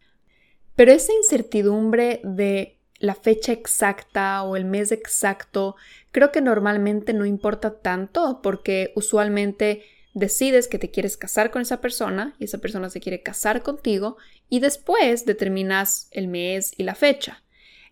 [0.76, 5.76] Pero esa incertidumbre de la fecha exacta o el mes exacto,
[6.12, 9.84] creo que normalmente no importa tanto porque usualmente
[10.16, 14.18] decides que te quieres casar con esa persona y esa persona se quiere casar contigo
[14.50, 17.44] y después determinas el mes y la fecha.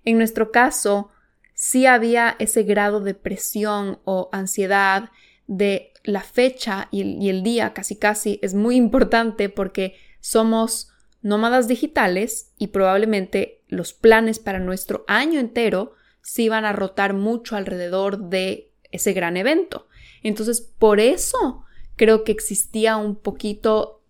[0.06, 1.12] En nuestro caso,
[1.54, 5.12] sí había ese grado de presión o ansiedad
[5.48, 12.54] de la fecha y el, día casi casi es muy importante porque somos nómadas digitales
[12.58, 18.72] y probablemente los planes para nuestro año entero sí van a rotar mucho alrededor de
[18.92, 19.90] ese gran evento.
[20.22, 24.02] Entonces, por eso creo que existía un poquito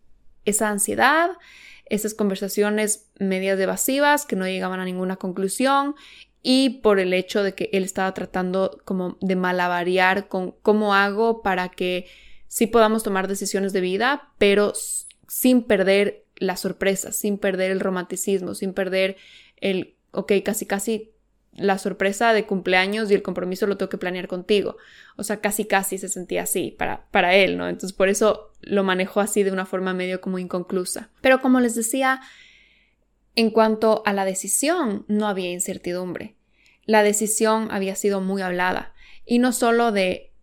[0.46, 1.32] esa ansiedad,
[1.86, 5.96] esas conversaciones medias evasivas que no llegaban a ninguna conclusión
[6.42, 11.42] y por el hecho de que él estaba tratando como de malavariar con cómo hago
[11.42, 12.08] para que
[12.48, 14.74] sí podamos tomar decisiones de vida, pero
[15.28, 19.16] sin perder la sorpresa, sin perder el romanticismo, sin perder
[19.58, 21.13] el, ok, casi casi
[21.56, 24.78] la sorpresa de cumpleaños y el compromiso lo tengo que planear contigo.
[25.18, 27.68] O sea, casi casi se sentía así para, para él, ¿no?
[27.68, 31.10] Entonces por eso lo manejó así de una forma medio como inconclusa.
[31.22, 32.22] Pero como les decía,
[33.36, 36.36] en cuanto a la decisión, no había incertidumbre.
[36.86, 38.94] La decisión había sido muy hablada.
[39.26, 40.34] Y no solo de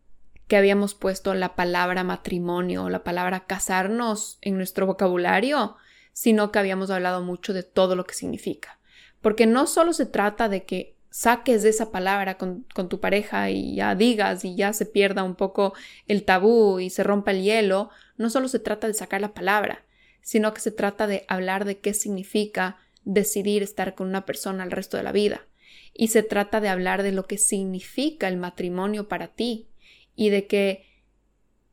[0.47, 5.77] que habíamos puesto la palabra matrimonio o la palabra casarnos en nuestro vocabulario,
[6.13, 8.81] sino que habíamos hablado mucho de todo lo que significa.
[9.21, 13.75] Porque no solo se trata de que saques de esa palabra con, tu pareja y
[13.75, 15.75] ya digas y ya se pierda un poco
[16.07, 19.85] el tabú y se rompa el hielo, no solo se trata de sacar la palabra,
[20.23, 24.71] sino que se trata de hablar de qué significa decidir estar con una persona el
[24.71, 25.47] resto de la vida.
[25.93, 29.69] Y se trata de hablar de lo que significa el matrimonio para ti
[30.15, 30.85] y de que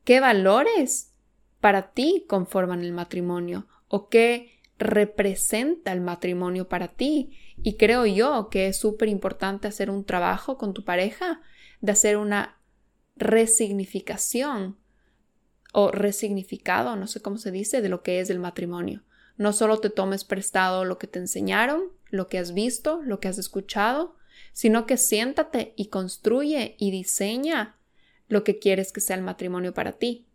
[0.04, 1.12] qué valores
[1.60, 7.30] para ti conforman el matrimonio o qué representa el matrimonio para ti.
[7.62, 11.40] Y creo yo que es súper importante hacer un trabajo con tu pareja,
[11.80, 12.58] de hacer una
[13.16, 14.76] resignificación
[15.72, 19.02] o resignificado, no sé cómo se dice, de lo que es el matrimonio.
[19.36, 23.28] No solo te tomes prestado lo que te enseñaron, lo que has visto, lo que
[23.28, 24.16] has escuchado,
[24.52, 27.76] sino que siéntate y construye y diseña
[28.28, 30.26] lo que quieres que sea el matrimonio para ti.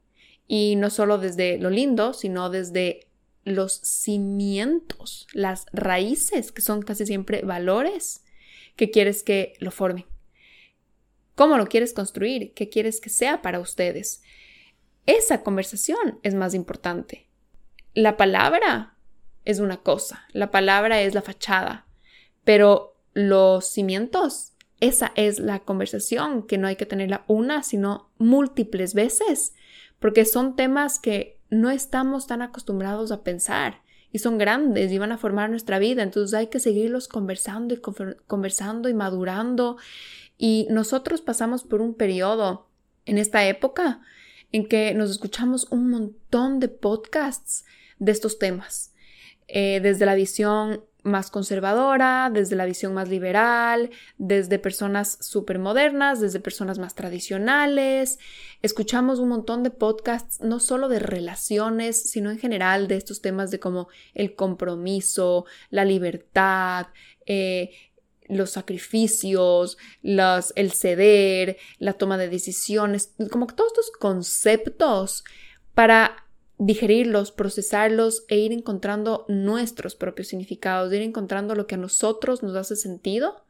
[0.48, 3.08] Y no solo desde lo lindo, sino desde
[3.44, 8.24] los cimientos, las raíces, que son casi siempre valores
[8.76, 10.06] que quieres que lo formen.
[11.36, 12.54] ¿Cómo lo quieres construir?
[12.54, 14.22] ¿Qué quieres que sea para ustedes?
[15.06, 17.28] Esa conversación es más importante.
[17.94, 18.98] La palabra
[19.46, 21.86] es una cosa, la palabra es la fachada,
[22.44, 28.94] pero los cimientos, esa es la conversación que no hay que tenerla una, sino múltiples
[28.94, 29.54] veces,
[30.00, 35.12] porque son temas que no estamos tan acostumbrados a pensar y son grandes y van
[35.12, 37.82] a formar nuestra vida, entonces hay que seguirlos conversando y
[38.28, 39.78] conversando y madurando.
[40.38, 42.68] Y nosotros pasamos por un periodo
[43.06, 44.02] en esta época
[44.52, 47.66] en que nos escuchamos un montón de podcasts
[47.98, 48.94] de estos temas,
[49.48, 56.22] eh, desde la visión más conservadora, desde la visión más liberal, desde personas súper modernas,
[56.22, 58.20] desde personas más tradicionales.
[58.62, 63.52] Escuchamos un montón de podcasts, no solo de relaciones, sino en general de estos temas
[63.52, 66.88] de como el compromiso, la libertad,
[67.26, 67.72] eh,
[68.28, 75.26] los sacrificios, el ceder, la toma de decisiones, como todos estos conceptos
[75.74, 76.24] para
[76.58, 82.56] digerirlos, procesarlos e ir encontrando nuestros propios significados, ir encontrando lo que a nosotros nos
[82.56, 83.44] hace sentido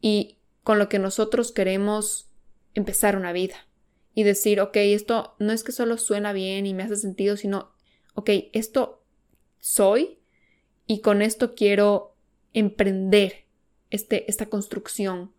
[0.00, 2.28] y con lo que nosotros queremos
[2.74, 3.56] empezar una vida.
[4.14, 7.70] Y decir, ok, esto no es que solo suena bien y me hace sentido, sino,
[8.14, 9.02] ok, esto
[9.60, 10.18] soy
[10.86, 12.14] y con esto quiero
[12.54, 13.44] emprender
[13.90, 15.32] este, esta construcción.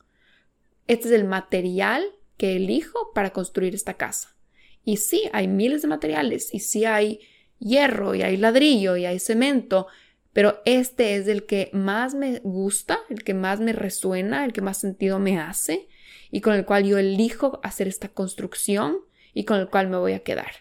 [0.85, 2.05] Este es el material
[2.37, 4.36] que elijo para construir esta casa.
[4.87, 7.19] Y sí, hay miles de materiales y sí hay
[7.59, 9.87] hierro y hay ladrillo y hay cemento,
[10.31, 14.61] pero este es el que más me gusta, el que más me resuena, el que
[14.61, 15.89] más sentido me hace
[16.31, 18.99] y con el cual yo elijo hacer esta construcción
[19.33, 20.51] y con el cual me voy a quedar.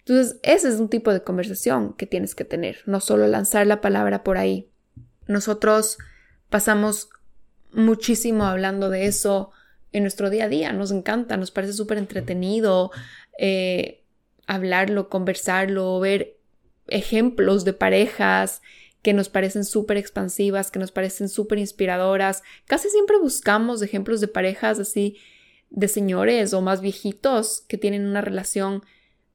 [0.00, 3.80] Entonces, ese es un tipo de conversación que tienes que tener, no solo lanzar la
[3.80, 4.68] palabra por ahí.
[5.28, 5.96] Nosotros
[6.50, 7.08] pasamos
[7.72, 9.50] muchísimo hablando de eso
[9.94, 10.72] en nuestro día a día.
[10.72, 12.90] Nos encanta, nos parece súper entretenido
[13.38, 14.02] eh,
[14.46, 16.36] hablarlo, conversarlo, ver
[16.88, 18.60] ejemplos de parejas
[19.02, 22.42] que nos parecen súper expansivas, que nos parecen súper inspiradoras.
[22.66, 25.16] Casi siempre buscamos ejemplos de parejas así
[25.70, 28.82] de señores o más viejitos que tienen una relación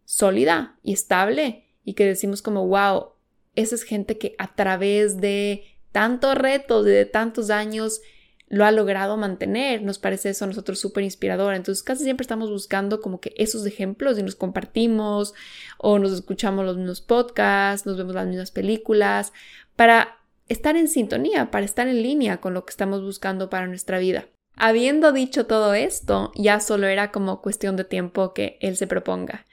[0.06, 3.14] sólida y estable y que decimos como, wow,
[3.56, 8.02] esa es gente que a través de tantos retos, de tantos años,
[8.50, 9.82] lo ha logrado mantener.
[9.84, 11.54] Nos parece eso a nosotros súper inspirador.
[11.54, 15.34] Entonces casi siempre estamos buscando como que esos ejemplos y nos compartimos
[15.78, 19.32] o nos escuchamos los mismos podcasts, nos vemos las mismas películas
[19.76, 24.00] para estar en sintonía, para estar en línea con lo que estamos buscando para nuestra
[24.00, 24.26] vida.
[24.56, 29.46] Habiendo dicho todo esto, ya solo era como cuestión de tiempo que él se proponga.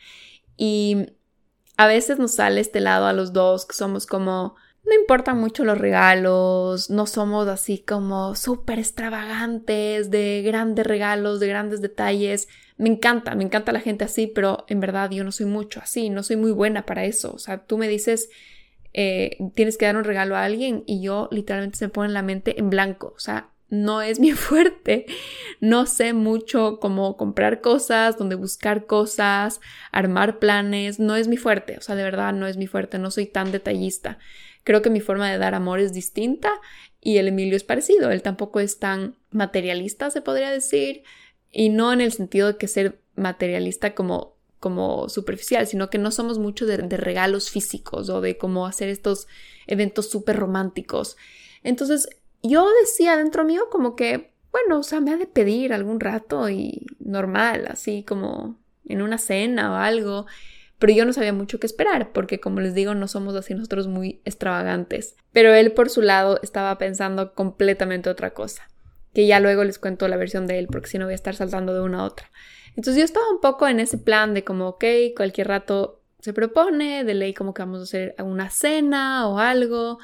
[0.57, 1.11] Y
[1.77, 5.65] a veces nos sale este lado a los dos que somos como no importan mucho
[5.65, 12.49] los regalos, no somos así como súper extravagantes de grandes regalos, de grandes detalles.
[12.79, 16.09] Me encanta, me encanta la gente así, pero en verdad yo no soy mucho así,
[16.09, 17.33] no soy muy buena para eso.
[17.33, 18.29] O sea, tú me dices,
[18.93, 22.23] eh, tienes que dar un regalo a alguien y yo literalmente se me pone la
[22.23, 23.13] mente en blanco.
[23.17, 25.07] O sea, no es mi fuerte.
[25.61, 31.01] No sé mucho cómo comprar cosas, dónde buscar cosas, armar planes.
[31.01, 31.77] No es mi fuerte.
[31.77, 32.99] O sea, de verdad no es mi fuerte.
[32.99, 34.19] No soy tan detallista.
[34.67, 36.53] Creo que mi forma de dar amor es distinta
[37.01, 38.11] y el Emilio es parecido.
[38.11, 41.05] Él tampoco es tan materialista, se podría decir,
[41.53, 46.11] y no en el sentido de que ser materialista como como superficial, sino que no
[46.11, 49.29] somos mucho de, regalos físicos o de cómo hacer estos
[49.69, 51.17] eventos súper románticos.
[51.63, 52.09] Entonces,
[52.43, 56.51] yo decía dentro mío como que, bueno, o sea, me ha de pedir algún rato
[56.51, 60.27] y normal, así como en una cena o algo
[60.79, 63.87] pero yo no sabía mucho qué esperar, porque como les digo, no somos así nosotros
[63.87, 65.17] muy extravagantes.
[65.33, 68.69] Pero él por su lado estaba pensando completamente otra cosa,
[69.15, 71.35] que ya luego les cuento la versión de él, porque si no voy a estar
[71.35, 72.31] saltando de una a otra.
[72.77, 74.85] Entonces yo estaba un poco en ese plan de como, ok,
[75.17, 79.99] cualquier rato se propone, de ley como que vamos a hacer una cena o algo,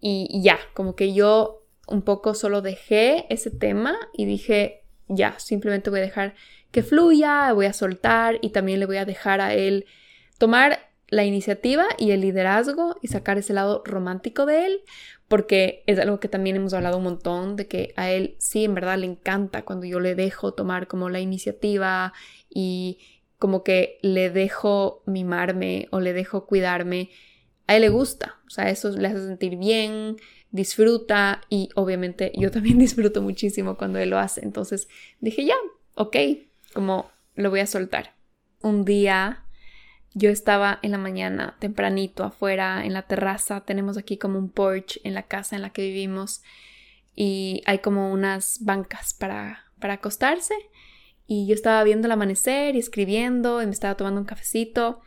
[0.00, 5.38] y, y ya, como que yo un poco solo dejé ese tema y dije, ya,
[5.38, 6.34] simplemente voy a dejar
[6.70, 9.86] que fluya, voy a soltar y también le voy a dejar a él
[10.38, 14.80] tomar la iniciativa y el liderazgo y sacar ese lado romántico de él,
[15.28, 18.74] porque es algo que también hemos hablado un montón, de que a él sí, en
[18.74, 22.12] verdad le encanta cuando yo le dejo tomar como la iniciativa
[22.50, 22.98] y
[23.38, 27.10] como que le dejo mimarme o le dejo cuidarme.
[27.66, 30.16] A él le gusta, o sea, eso le hace sentir bien,
[30.50, 34.42] disfruta y obviamente yo también disfruto muchísimo cuando él lo hace.
[34.42, 34.88] Entonces
[35.20, 35.56] dije, ya,
[35.94, 36.16] ok,
[36.72, 38.14] como lo voy a soltar.
[38.62, 39.43] Un día
[40.14, 45.00] yo estaba en la mañana tempranito afuera en la terraza, tenemos aquí como un porch
[45.04, 46.42] en la casa en la que vivimos
[47.14, 50.54] y hay como unas bancas para, para acostarse
[51.26, 55.00] y yo estaba viendo el amanecer y escribiendo y me estaba tomando un cafecito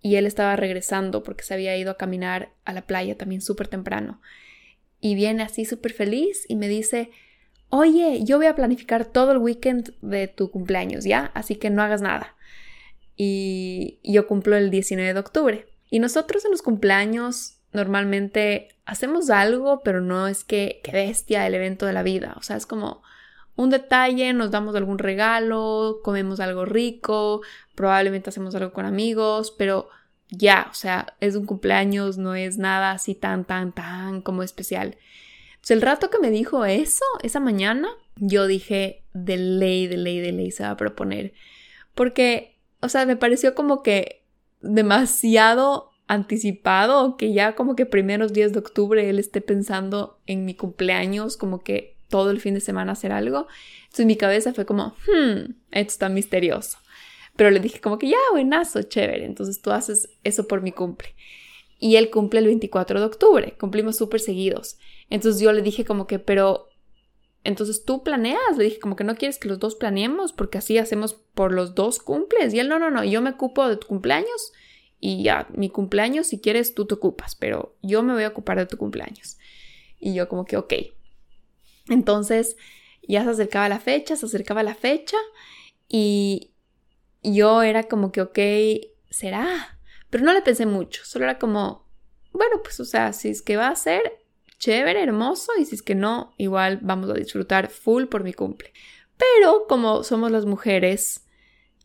[0.00, 3.68] y él estaba regresando porque se había ido a caminar a la playa también súper
[3.68, 4.20] temprano.
[5.00, 7.10] Y viene así súper feliz y me dice,
[7.70, 11.30] oye, yo voy a planificar todo el weekend de tu cumpleaños, ¿ya?
[11.34, 12.36] Así que no hagas nada.
[13.16, 15.66] Y yo cumplo el 19 de octubre.
[15.90, 21.54] Y nosotros en los cumpleaños normalmente hacemos algo, pero no es que, que bestia el
[21.54, 22.34] evento de la vida.
[22.38, 23.02] O sea, es como
[23.56, 27.42] un detalle, nos damos algún regalo, comemos algo rico,
[27.74, 29.88] probablemente hacemos algo con amigos, pero
[30.28, 34.96] ya, o sea, es un cumpleaños, no es nada así tan, tan, tan como especial.
[35.50, 40.20] Entonces, el rato que me dijo eso, esa mañana, yo dije, de ley, de ley,
[40.20, 41.34] de ley se va a proponer.
[41.94, 42.51] Porque,
[42.82, 44.22] o sea, me pareció como que
[44.60, 50.54] demasiado anticipado, que ya como que primeros días de octubre él esté pensando en mi
[50.54, 53.46] cumpleaños, como que todo el fin de semana hacer algo.
[53.84, 56.78] Entonces mi cabeza fue como, hmm, esto está misterioso.
[57.36, 59.24] Pero le dije como que ya, buenazo, chévere.
[59.24, 61.14] Entonces tú haces eso por mi cumple.
[61.78, 63.54] Y él cumple el 24 de octubre.
[63.58, 64.76] Cumplimos súper seguidos.
[65.08, 66.68] Entonces yo le dije como que, pero
[67.44, 70.78] entonces tú planeas, le dije como que no quieres que los dos planeemos porque así
[70.78, 72.54] hacemos por los dos cumples.
[72.54, 74.52] Y él no, no, no, yo me ocupo de tu cumpleaños
[75.00, 78.58] y ya, mi cumpleaños, si quieres, tú te ocupas, pero yo me voy a ocupar
[78.58, 79.38] de tu cumpleaños.
[79.98, 80.74] Y yo como que, ok,
[81.88, 82.56] entonces
[83.02, 85.16] ya se acercaba la fecha, se acercaba la fecha
[85.88, 86.52] y
[87.24, 88.38] yo era como que, ok,
[89.10, 89.80] será.
[90.08, 91.88] Pero no le pensé mucho, solo era como,
[92.32, 94.21] bueno, pues o sea, si es que va a ser
[94.62, 98.72] chévere, hermoso, y si es que no, igual vamos a disfrutar full por mi cumple.
[99.16, 101.26] Pero como somos las mujeres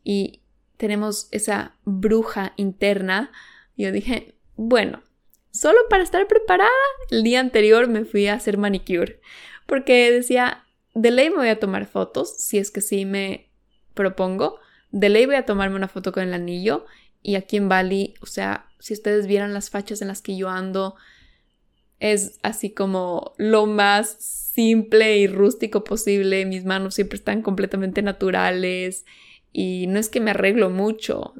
[0.04, 0.44] y
[0.78, 3.32] tenemos esa bruja interna,
[3.76, 5.02] yo dije, bueno,
[5.50, 6.70] solo para estar preparada,
[7.10, 9.22] el día anterior me fui a hacer manicure
[9.66, 10.63] porque decía,
[10.94, 13.50] de ley me voy a tomar fotos, si es que sí me
[13.96, 14.60] propongo,
[14.92, 16.86] de ley voy a tomarme una foto con el anillo
[17.24, 20.48] y aquí en Bali, o sea, si ustedes vieran las fachas en las que yo
[20.50, 20.96] ando,
[22.00, 29.06] es así como lo más simple y rústico posible, mis manos siempre están completamente naturales
[29.54, 31.34] y no es que me arreglo mucho,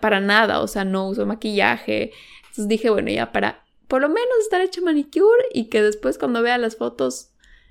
[0.00, 2.12] para nada, o sea, no uso maquillaje.
[2.42, 6.42] Entonces dije, bueno, ya para por lo menos estar hecho manicure y que después cuando
[6.42, 7.30] vea las fotos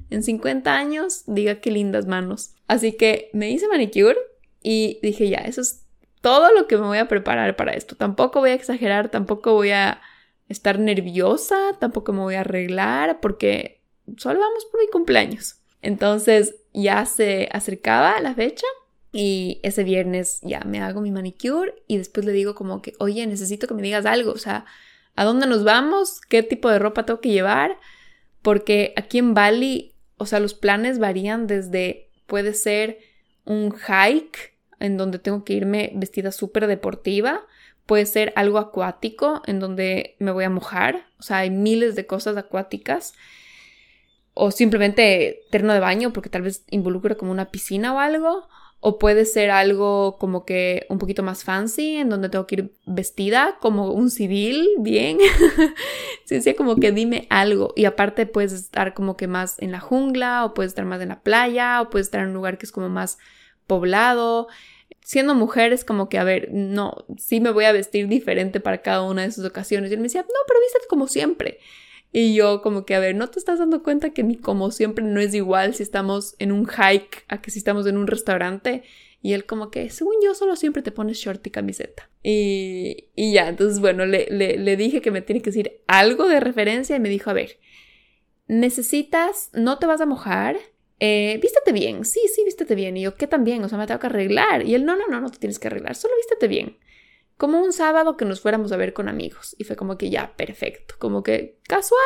[0.10, 2.56] en 50 años diga qué lindas manos.
[2.68, 4.18] Así que me hice manicure
[4.62, 5.84] y dije ya, eso es
[6.22, 7.96] todo lo que me voy a preparar para esto.
[7.96, 10.02] Tampoco voy a exagerar, tampoco voy a
[10.50, 13.82] estar nerviosa, tampoco me voy a arreglar porque
[14.18, 15.58] solo vamos por mi cumpleaños.
[15.82, 18.68] Entonces ya se acercaba la fecha
[19.12, 23.26] y ese viernes ya me hago mi manicure y después le digo como que, oye,
[23.28, 24.66] necesito que me digas algo, o sea,
[25.16, 26.22] ¿a dónde nos vamos?
[26.22, 27.78] ¿Qué tipo de ropa tengo que llevar?
[28.42, 33.00] Porque aquí en Bali o sea, los planes varían desde, puede ser
[33.44, 37.46] un hike en donde tengo que irme vestida súper deportiva,
[37.86, 42.06] puede ser algo acuático en donde me voy a mojar, o sea, hay miles de
[42.06, 43.14] cosas acuáticas,
[44.34, 48.48] o simplemente terno de baño porque tal vez involucre como una piscina o algo,
[48.88, 52.74] o puede ser algo como que un poquito más fancy, en donde tengo que ir
[52.86, 55.18] vestida como un civil, bien.
[56.26, 57.74] sí, sí, como que dime algo.
[57.76, 61.10] Y aparte puedes estar como que más en la jungla, o puedes estar más en
[61.10, 63.18] la playa, o puedes estar en un lugar que es como más
[63.66, 64.50] poblado.
[65.06, 68.82] Siendo mujer es como que, a ver, no, sí me voy a vestir diferente para
[68.82, 69.92] cada una de esas ocasiones.
[69.92, 71.60] Y él me decía, no, pero vístete como siempre.
[72.12, 75.06] Y yo como que, a ver, ¿no te estás dando cuenta que mi como siempre
[75.06, 78.82] no es igual si estamos en un hike a que si estamos en un restaurante?
[79.22, 82.10] Y él como que, según yo, solo siempre te pones short y camiseta.
[82.24, 86.40] Y, y ya, entonces, bueno, le, le, dije que me tiene que decir algo de
[86.40, 87.60] referencia y me dijo, a ver,
[88.48, 90.58] necesitas, no te vas a mojar,
[91.00, 92.98] eh, vístete bien, sí, sí, vístete bien.
[92.98, 93.64] Y yo, ¿qué tan bien?
[93.64, 94.66] O sea, me tengo que arreglar.
[94.66, 96.78] Y él, no, no, no, no te tienes que arreglar, solo vístete bien
[97.38, 99.56] como un sábado que nos fuéramos a ver con amigos.
[99.58, 102.00] Y fue como que ya, perfecto, como que casual,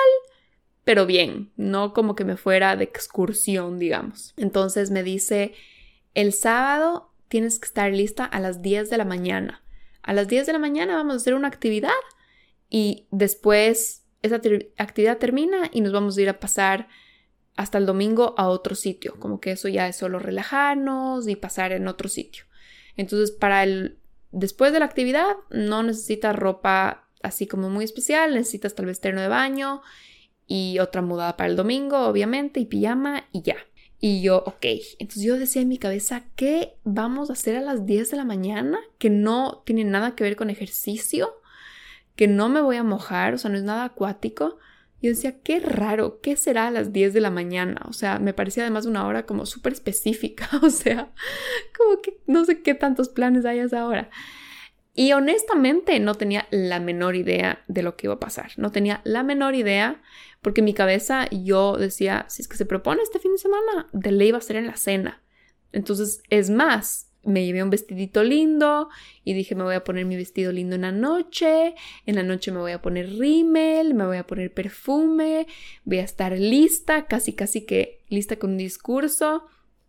[0.83, 4.33] pero bien, no como que me fuera de excursión, digamos.
[4.37, 5.53] Entonces me dice,
[6.13, 9.63] el sábado tienes que estar lista a las 10 de la mañana.
[10.01, 11.91] A las 10 de la mañana vamos a hacer una actividad
[12.69, 14.41] y después esa
[14.77, 16.87] actividad termina y nos vamos a ir a pasar
[17.55, 21.71] hasta el domingo a otro sitio, como que eso ya es solo relajarnos y pasar
[21.71, 22.45] en otro sitio.
[22.95, 23.99] Entonces, para el
[24.31, 29.21] Después de la actividad no necesitas ropa así como muy especial, necesitas tal vez terno
[29.21, 29.81] de baño
[30.45, 33.57] y otra mudada para el domingo, obviamente, y pijama y ya.
[33.99, 34.65] Y yo, ok,
[34.99, 38.23] entonces yo decía en mi cabeza, ¿qué vamos a hacer a las 10 de la
[38.23, 38.79] mañana?
[38.97, 41.33] Que no tiene nada que ver con ejercicio,
[42.15, 44.57] que no me voy a mojar, o sea, no es nada acuático.
[45.01, 47.81] Yo decía, qué raro, ¿qué será a las 10 de la mañana?
[47.87, 51.11] O sea, me parecía además una hora como súper específica, o sea,
[51.77, 54.09] como que no sé qué tantos planes hay a esa hora.
[54.93, 58.51] Y honestamente no tenía la menor idea de lo que iba a pasar.
[58.57, 60.01] No tenía la menor idea
[60.41, 63.87] porque en mi cabeza yo decía, si es que se propone este fin de semana,
[63.93, 65.21] de ley va a ser en la cena.
[65.71, 68.89] Entonces, es más, me llevé un vestidito lindo
[69.23, 72.51] y dije, me voy a poner mi vestido lindo en la noche, en la noche
[72.51, 75.47] me voy a poner rímel, me voy a poner perfume,
[75.83, 79.47] voy a estar lista, casi casi que lista con un discurso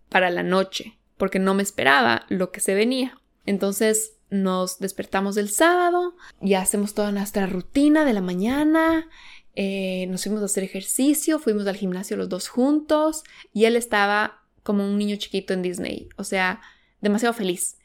[0.08, 3.18] para la noche, porque no me esperaba lo que se venía.
[3.46, 9.08] Entonces, nos despertamos el sábado, ya hacemos toda nuestra rutina de la mañana,
[9.54, 14.42] eh, nos fuimos a hacer ejercicio, fuimos al gimnasio los dos juntos y él estaba
[14.62, 16.60] como un niño chiquito en Disney, o sea,
[17.00, 17.78] demasiado feliz.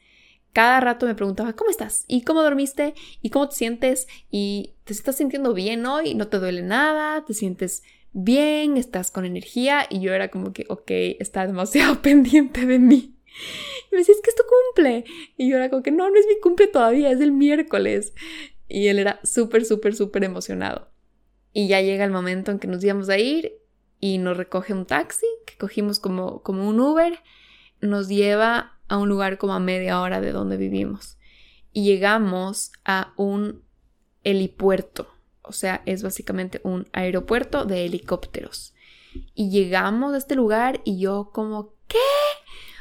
[0.52, 2.04] Cada rato me preguntaba, ¿cómo estás?
[2.08, 2.94] ¿Y cómo dormiste?
[3.20, 4.06] ¿Y cómo te sientes?
[4.30, 6.14] ¿Y te estás sintiendo bien hoy?
[6.14, 7.24] ¿No te duele nada?
[7.26, 8.78] ¿Te sientes bien?
[8.78, 9.86] ¿Estás con energía?
[9.90, 10.90] Y yo era como que, ok,
[11.20, 13.16] está demasiado pendiente de mí.
[13.90, 15.04] Y me decía, es que es tu cumple.
[15.36, 18.14] Y yo era como que, no, no es mi cumple todavía, es el miércoles.
[18.66, 20.90] Y él era súper, súper, súper emocionado.
[21.52, 23.58] Y ya llega el momento en que nos íbamos a ir
[24.00, 27.18] y nos recoge un taxi, que cogimos como, como un Uber,
[27.80, 31.18] nos lleva a un lugar como a media hora de donde vivimos.
[31.72, 33.62] Y llegamos a un
[34.24, 35.08] helipuerto,
[35.42, 38.74] o sea, es básicamente un aeropuerto de helicópteros.
[39.34, 41.98] Y llegamos a este lugar y yo como, ¿qué?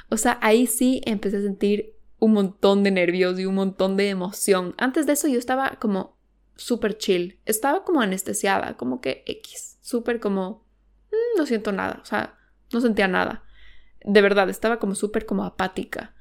[0.10, 4.10] O sea, ahí sí empecé a sentir un montón de nervios y un montón de
[4.10, 4.74] emoción.
[4.78, 6.18] Antes de eso yo estaba como
[6.56, 10.66] súper chill, estaba como anestesiada, como que X, súper como,
[11.12, 12.38] mm, no siento nada, o sea,
[12.72, 13.44] no sentía nada.
[14.06, 16.14] De verdad, estaba como súper como apática.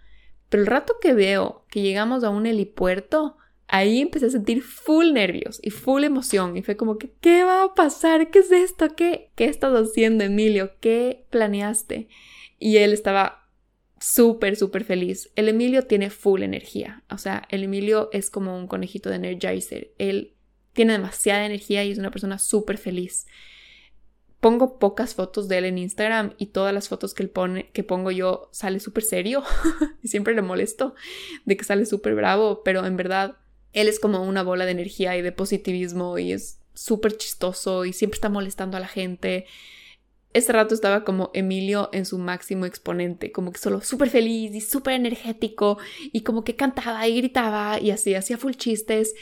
[0.49, 3.37] Pero el rato que veo que llegamos a un helipuerto,
[3.69, 7.63] ahí empecé a sentir full nervios y full emoción y fue como que, ¿qué va
[7.63, 8.31] a pasar?
[8.31, 8.97] ¿Qué es esto?
[8.97, 10.73] ¿Qué, qué estás haciendo, Emilio?
[10.81, 12.09] ¿Qué planeaste?
[12.59, 13.49] Y él estaba
[14.01, 15.31] súper, súper feliz.
[15.37, 17.05] El Emilio tiene full energía.
[17.11, 19.93] O sea, el Emilio es como un conejito de Energizer.
[19.99, 20.35] Él
[20.73, 23.27] tiene demasiada energía y es una persona súper feliz.
[24.45, 27.83] Pongo pocas fotos de él en Instagram y todas las fotos que él pone, que
[27.83, 29.43] pongo yo, sale súper serio.
[30.03, 30.95] y siempre le molesto
[31.47, 33.39] de que sale súper bravo, pero en verdad
[33.73, 37.95] él es como una bola de energía y de positivismo y es súper chistoso y
[37.95, 39.47] siempre está molestando a la gente
[40.35, 44.61] este rato estaba como Emilio en su máximo exponente, como que solo súper feliz y
[44.61, 45.79] súper energético
[46.13, 49.15] y como que cantaba y gritaba y así, hacía full chistes.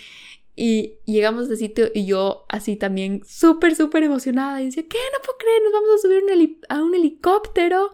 [0.54, 4.98] Y llegamos a ese sitio y yo así también súper, súper emocionada y decía, ¿qué?
[5.12, 7.92] No puedo creer, nos vamos a subir a un helicóptero.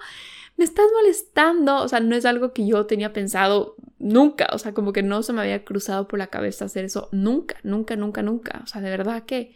[0.57, 1.77] Me estás molestando.
[1.77, 4.49] O sea, no es algo que yo tenía pensado nunca.
[4.53, 7.57] O sea, como que no se me había cruzado por la cabeza hacer eso nunca,
[7.63, 8.61] nunca, nunca, nunca.
[8.65, 9.55] O sea, de verdad que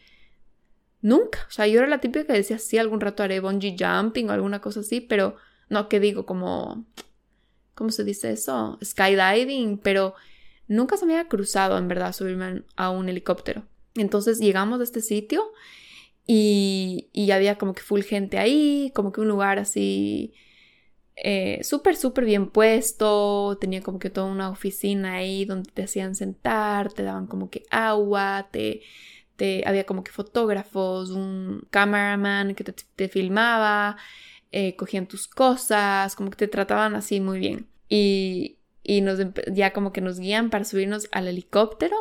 [1.02, 1.40] Nunca.
[1.48, 4.32] O sea, yo era la típica que decía, sí, algún rato haré bungee jumping o
[4.32, 5.36] alguna cosa así, pero
[5.68, 6.86] no, que digo, como,
[7.74, 8.78] ¿cómo se dice eso?
[8.82, 10.14] Skydiving, pero
[10.72, 13.64] nunca se me había cruzado, en verdad, subirme a un helicóptero.
[13.94, 15.42] Entonces llegamos a este sitio
[16.26, 20.34] y, y había como que full gente ahí, como que un lugar así
[21.16, 26.14] eh, súper, súper bien puesto, tenía como que toda una oficina ahí donde te hacían
[26.14, 28.82] sentar, te daban como que agua, te
[29.66, 33.96] había como que fotógrafos, un cameraman que te, filmaba,
[34.52, 37.68] eh, cogían tus cosas, como que te trataban así muy bien.
[37.88, 39.18] Y, y nos,
[39.52, 41.96] ya como que nos guían para subirnos al helicóptero.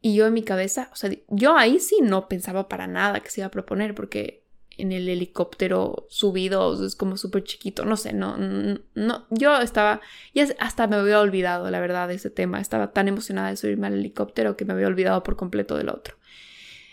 [0.00, 3.30] Y yo en mi cabeza, o sea, yo ahí sí no pensaba para nada que
[3.30, 4.46] se iba a proponer, porque
[4.78, 10.00] en el helicóptero subido es como súper chiquito, no sé, no, no, yo estaba,
[10.32, 13.86] y hasta me había olvidado, la verdad, de ese tema, estaba tan emocionada de subirme
[13.86, 16.16] al helicóptero que me había olvidado por completo del otro.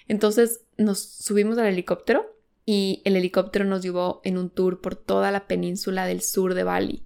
[0.07, 5.31] Entonces nos subimos al helicóptero y el helicóptero nos llevó en un tour por toda
[5.31, 7.05] la península del sur de Bali,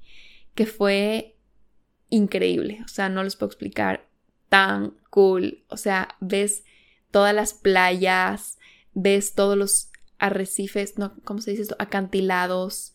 [0.54, 1.37] que fue
[2.10, 4.08] increíble, o sea, no les puedo explicar,
[4.50, 6.64] tan cool, o sea, ves
[7.12, 8.58] todas las playas,
[8.94, 11.76] ves todos los arrecifes, no, ¿cómo se dice esto?
[11.80, 12.94] Acantilados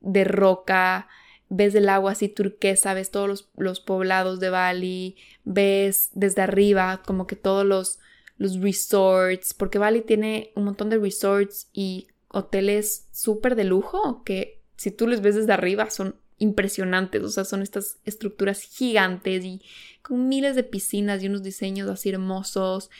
[0.00, 1.08] de roca,
[1.48, 7.02] ves el agua así turquesa, ves todos los, los poblados de Bali, ves desde arriba
[7.04, 7.98] como que todos los
[8.40, 14.62] los resorts, porque Bali tiene un montón de resorts y hoteles súper de lujo que
[14.76, 19.62] si tú los ves desde arriba son impresionantes, o sea, son estas estructuras gigantes y
[20.02, 22.90] con miles de piscinas y unos diseños así hermosos.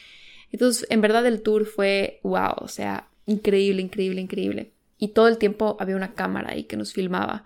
[0.53, 4.73] Entonces, en verdad el tour fue wow, o sea, increíble, increíble, increíble.
[5.03, 7.45] y todo el tiempo había una cámara ahí que nos filmaba.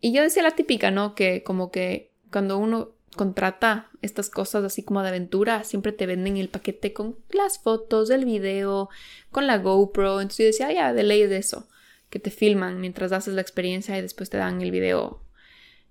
[0.00, 1.14] Y yo decía la típica, ¿no?
[1.16, 6.36] Que como que cuando uno contrata estas cosas así como de aventura, siempre te venden
[6.36, 8.88] el paquete con las fotos, el video,
[9.32, 10.20] con la GoPro.
[10.20, 11.66] Entonces yo decía, ah, ya, de ley de eso,
[12.10, 15.24] que te filman mientras haces la experiencia y después te dan el video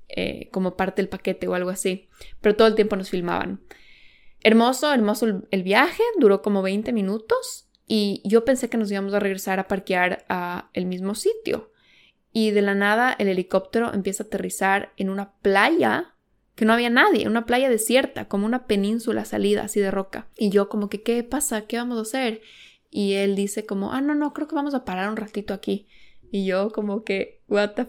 [0.09, 2.09] eh, como parte del paquete o algo así.
[2.41, 3.61] Pero todo el tiempo nos filmaban.
[4.41, 9.19] Hermoso, hermoso el viaje, duró como 20 minutos y yo pensé que nos íbamos a
[9.19, 11.71] regresar a parquear a el mismo sitio.
[12.31, 16.15] Y de la nada el helicóptero empieza a aterrizar en una playa
[16.55, 20.27] que no había nadie, una playa desierta, como una península salida así de roca.
[20.37, 21.67] Y yo como que, ¿qué pasa?
[21.67, 22.41] ¿Qué vamos a hacer?
[22.91, 25.87] Y él dice como, ah, no, no, creo que vamos a parar un ratito aquí.
[26.31, 27.87] Y yo como que, what the...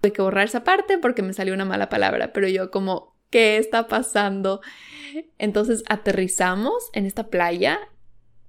[0.00, 3.56] Tuve que borrar esa parte porque me salió una mala palabra, pero yo como, ¿qué
[3.56, 4.60] está pasando?
[5.38, 7.78] Entonces aterrizamos en esta playa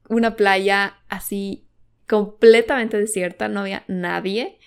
[0.10, 1.68] una playa así
[2.08, 4.60] completamente desierta, no había nadie,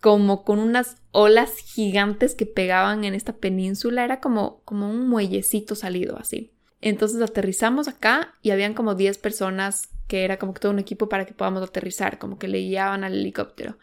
[0.00, 5.74] como con unas olas gigantes que pegaban en esta península, era como, como un muellecito
[5.74, 6.55] salido así.
[6.80, 11.08] Entonces aterrizamos acá y habían como 10 personas que era como que todo un equipo
[11.08, 13.78] para que podamos aterrizar, como que le guiaban al helicóptero.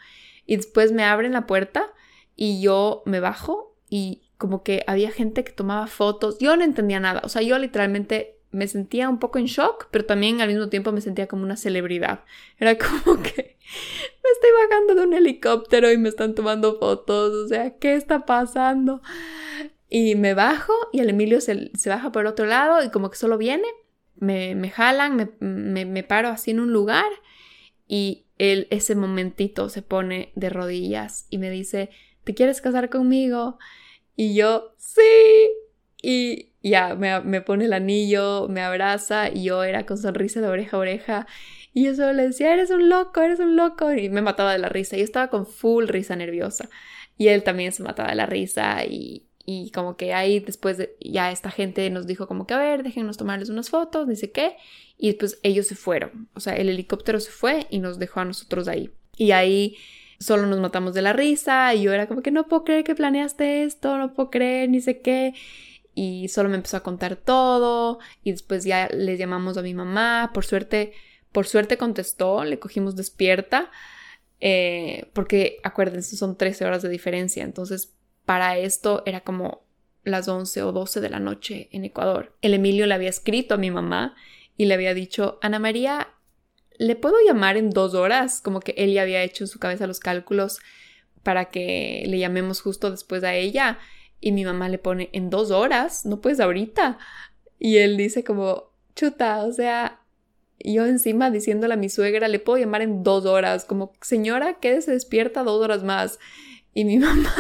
[0.46, 1.92] Y después me abren la puerta
[2.36, 6.38] y yo me bajo y como que había gente que tomaba fotos.
[6.40, 10.06] Yo no entendía nada, o sea, yo literalmente me sentía un poco en shock, pero
[10.06, 12.24] también al mismo tiempo me sentía como una celebridad.
[12.60, 13.58] Era como que
[14.24, 18.26] me estoy bajando de un helicóptero y me están tomando fotos, o sea, ¿qué está
[18.26, 19.02] pasando?
[19.96, 23.38] Y me bajo y el Emilio se, baja por otro lado y como que solo
[23.38, 23.68] viene,
[24.16, 27.06] me, me jalan, me, me, paro así en un lugar
[27.88, 31.92] y él ese momentito se pone de rodillas y me dice,
[32.24, 33.60] ¿te quieres casar conmigo?
[34.16, 35.52] Y yo, sí.
[36.02, 40.76] Y ya me, pone el anillo, me abraza y yo era con sonrisa de oreja
[40.76, 41.28] a oreja.
[41.72, 43.94] Y yo solo le decía, eres un loco, eres un loco.
[43.94, 44.98] Y me mataba de la risa.
[44.98, 46.68] Yo estaba con full risa nerviosa.
[47.16, 48.84] Y él también se mataba de la risa.
[48.86, 52.58] Y, y como que ahí después de, ya esta gente nos dijo como que, a
[52.58, 54.56] ver, déjenos tomarles unas fotos, dice qué.
[54.98, 56.30] Y después ellos se fueron.
[56.34, 58.92] O sea, el helicóptero se fue y nos dejó a nosotros ahí.
[59.18, 59.76] Y ahí
[60.20, 61.74] solo nos matamos de la risa.
[61.76, 64.80] Y yo era como que no puedo creer que planeaste esto, no puedo creer, ni
[64.80, 65.34] sé qué
[65.96, 70.32] y solo me empezó a contar todo y después ya le llamamos a mi mamá,
[70.34, 70.94] por suerte,
[71.32, 73.72] por suerte contestó, le cogimos despierta,
[74.40, 77.94] eh, porque acuérdense, son 13 horas de diferencia, entonces
[78.26, 79.64] para esto era como
[80.04, 82.36] las 11 o 12 de la noche en Ecuador.
[82.42, 84.16] El Emilio le había escrito a mi mamá
[84.58, 86.10] y le había dicho, Ana María,
[86.78, 88.42] ¿le puedo llamar en dos horas?
[88.42, 90.60] Como que él ya había hecho en su cabeza los cálculos
[91.24, 93.80] para que le llamemos justo después a ella.
[94.20, 96.98] Y mi mamá le pone, en dos horas, no puedes ahorita.
[97.60, 100.02] Y él dice como, chuta, o sea,
[100.60, 104.92] yo encima diciéndole a mi suegra, le puedo llamar en dos horas, como, señora, quédese
[104.92, 106.20] despierta dos horas más.
[106.74, 107.34] Y mi mamá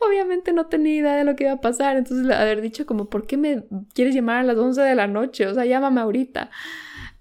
[0.00, 3.26] obviamente no tenía idea de lo que iba a pasar, entonces haber dicho como, ¿por
[3.26, 5.46] qué me quieres llamar a las 11 de la noche?
[5.46, 6.50] O sea, llámame ahorita.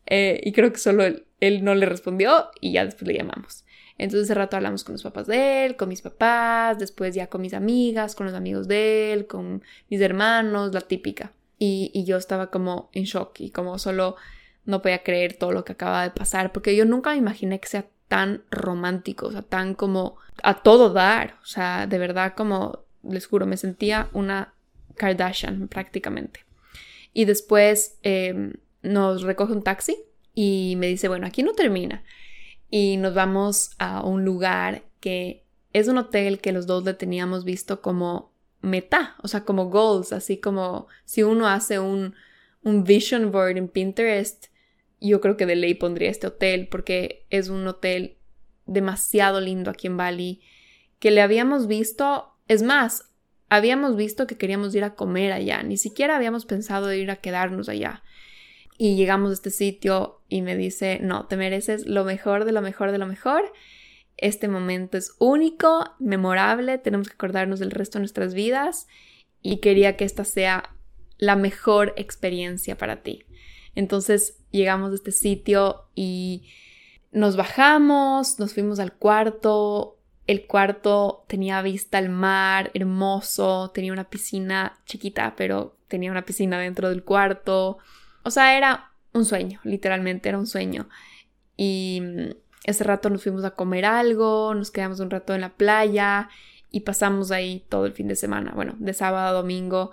[0.06, 1.04] Eh, y creo que solo
[1.40, 3.66] él, no le respondió y ya después le llamamos.
[3.98, 7.42] Entonces ese rato hablamos con los papás de él, con mis papás, después ya con
[7.42, 11.32] mis amigas, con los amigos de él, con mis hermanos, la típica.
[11.60, 14.18] Y, yo estaba como en shock y como solo
[14.66, 17.70] no podía creer todo lo que acaba de pasar, porque yo nunca me imaginé que
[17.70, 22.80] sea tan romántico, o sea, tan como a todo dar, o sea, de verdad como,
[23.04, 24.54] les juro, me sentía una
[24.96, 26.46] Kardashian prácticamente.
[27.14, 29.98] Y después em, nos recoge un taxi
[30.34, 32.04] y me dice, bueno, aquí no termina
[32.70, 35.44] y nos vamos a un lugar que
[35.74, 38.32] es un hotel que los dos le teníamos visto como
[38.62, 42.16] meta, o sea, como goals, así como si uno hace un,
[42.64, 44.48] un vision board en Pinterest,
[45.10, 48.18] yo creo que de ley pondría este hotel porque es un hotel
[48.66, 50.42] demasiado lindo aquí en Bali
[51.00, 53.10] que le habíamos visto, es más,
[53.50, 57.18] habíamos visto que queríamos ir a comer allá, ni siquiera habíamos pensado de ir a
[57.18, 58.04] quedarnos allá.
[58.78, 62.62] Y llegamos a este sitio y me dice, no, te mereces lo mejor de lo
[62.62, 63.44] mejor de lo mejor.
[64.16, 68.88] Este momento es único, memorable, tenemos que acordarnos del resto de nuestras vidas
[69.42, 70.76] y quería que esta sea
[71.18, 73.26] la mejor experiencia para ti.
[73.76, 76.44] Entonces llegamos a este sitio y
[77.12, 79.98] nos bajamos, nos fuimos al cuarto.
[80.26, 86.58] El cuarto tenía vista al mar, hermoso, tenía una piscina chiquita, pero tenía una piscina
[86.60, 87.78] dentro del cuarto.
[88.24, 90.88] O sea, era un sueño, literalmente era un sueño.
[91.58, 92.30] Y mm,
[92.64, 96.30] ese rato nos fuimos a comer algo, nos quedamos un rato en la playa
[96.72, 99.92] y pasamos ahí todo el fin de semana, bueno, de sábado a domingo,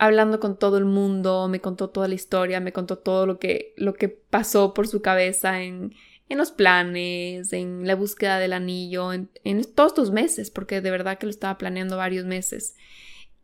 [0.00, 3.74] hablando con todo el mundo, me contó toda la historia, me contó todo lo que,
[3.76, 5.94] lo que pasó por su cabeza en,
[6.30, 9.28] en los planes, en la búsqueda del anillo, en,
[9.74, 12.76] todos estos meses, porque de verdad que lo estaba planeando varios meses.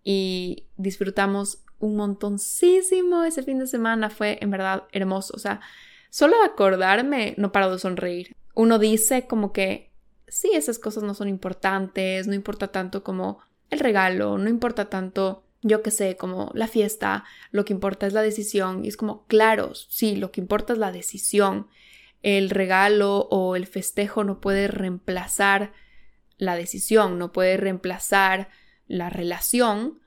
[0.02, 5.34] Y disfrutamos un montoncísimo ese fin de semana, fue en verdad hermoso.
[5.36, 5.60] O sea,
[6.08, 8.34] solo de acordarme no paro de sonreír.
[8.54, 9.90] Uno dice como que
[10.26, 15.42] sí, esas cosas no son importantes, no importa tanto como el regalo, no importa tanto
[15.66, 18.84] yo qué sé, como la fiesta, lo que importa es la decisión.
[18.84, 21.68] Y es como, claro, sí, lo que importa es la decisión
[22.26, 25.72] el regalo o el festejo no puede reemplazar
[26.38, 28.48] la decisión, no puede reemplazar
[28.88, 30.00] la relación,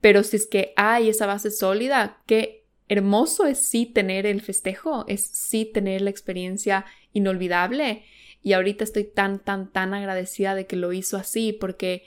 [0.00, 5.04] pero si es que hay esa base sólida, qué hermoso es sí tener el festejo,
[5.08, 8.02] es sí tener la experiencia inolvidable.
[8.42, 12.04] Y ahorita estoy tan, tan, tan agradecida de que lo hizo así, porque,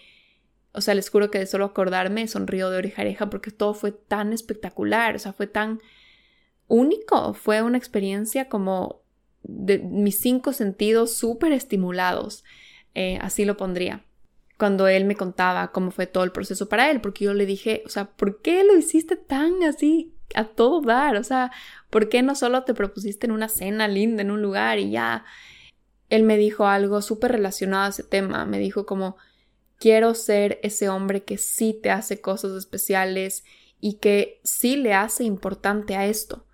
[0.73, 4.33] o sea, les juro que de solo acordarme sonrío de oreja porque todo fue tan
[4.33, 5.79] espectacular, o sea, fue tan
[6.67, 9.01] único, fue una experiencia como
[9.43, 12.43] de mis cinco sentidos súper estimulados,
[12.95, 14.05] eh, así lo pondría.
[14.57, 17.83] Cuando él me contaba cómo fue todo el proceso para él, porque yo le dije,
[17.85, 21.17] o sea, ¿por qué lo hiciste tan así a todo dar?
[21.17, 21.51] O sea,
[21.89, 25.25] ¿por qué no solo te propusiste en una cena linda, en un lugar y ya?
[26.09, 29.17] Él me dijo algo súper relacionado a ese tema, me dijo como,
[29.81, 33.43] quiero ser ese hombre que sí te hace cosas especiales
[33.79, 36.45] y que sí le hace importante a esto,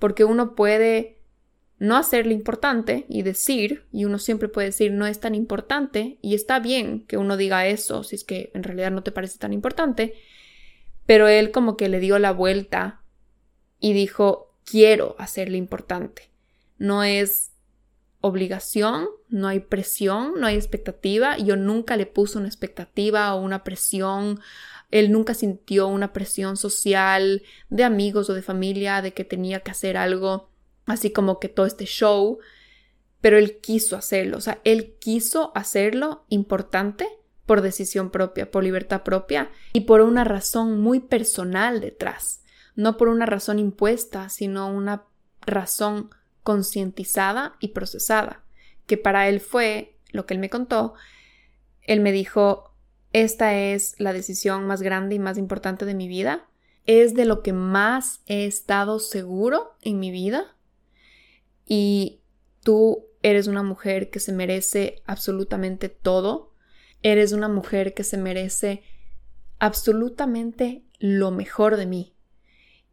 [0.00, 1.20] porque uno puede
[1.78, 6.34] no hacerle importante y decir, y uno siempre puede decir no es tan importante, y
[6.34, 9.52] está bien que uno diga eso si es que en realidad no te parece tan
[9.52, 10.14] importante,
[11.06, 13.02] pero él como que le dio la vuelta
[13.78, 16.30] y dijo quiero hacerle importante.
[16.76, 17.52] No es
[18.26, 23.64] obligación, no hay presión, no hay expectativa, yo nunca le puse una expectativa o una
[23.64, 24.40] presión,
[24.90, 29.72] él nunca sintió una presión social de amigos o de familia de que tenía que
[29.72, 30.48] hacer algo
[30.86, 32.38] así como que todo este show,
[33.20, 37.06] pero él quiso hacerlo, o sea, él quiso hacerlo importante
[37.44, 42.42] por decisión propia, por libertad propia y por una razón muy personal detrás,
[42.74, 45.04] no por una razón impuesta, sino una
[45.42, 46.08] razón
[46.44, 48.44] concientizada y procesada,
[48.86, 50.94] que para él fue lo que él me contó,
[51.80, 52.72] él me dijo,
[53.12, 56.48] esta es la decisión más grande y más importante de mi vida,
[56.86, 60.56] es de lo que más he estado seguro en mi vida.
[61.66, 62.20] Y
[62.62, 66.52] tú eres una mujer que se merece absolutamente todo,
[67.02, 68.82] eres una mujer que se merece
[69.58, 72.13] absolutamente lo mejor de mí.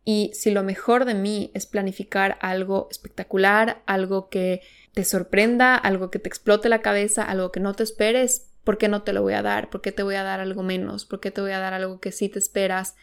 [0.03, 4.61] Y si lo mejor de mí es planificar algo espectacular, algo que
[4.93, 8.87] te sorprenda, algo que te explote la cabeza, algo que no te esperes, ¿por qué
[8.87, 9.69] no te lo voy a dar?
[9.69, 11.05] ¿Por qué te voy a dar algo menos?
[11.05, 12.95] ¿Por qué te voy a dar algo que sí te esperas?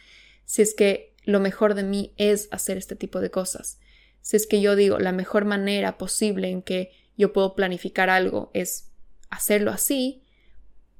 [0.45, 3.79] Si es que lo mejor de mí es hacer este tipo de cosas.
[4.21, 8.51] Si es que yo digo la mejor manera posible en que yo puedo planificar algo
[8.53, 8.91] es
[9.29, 10.23] hacerlo así,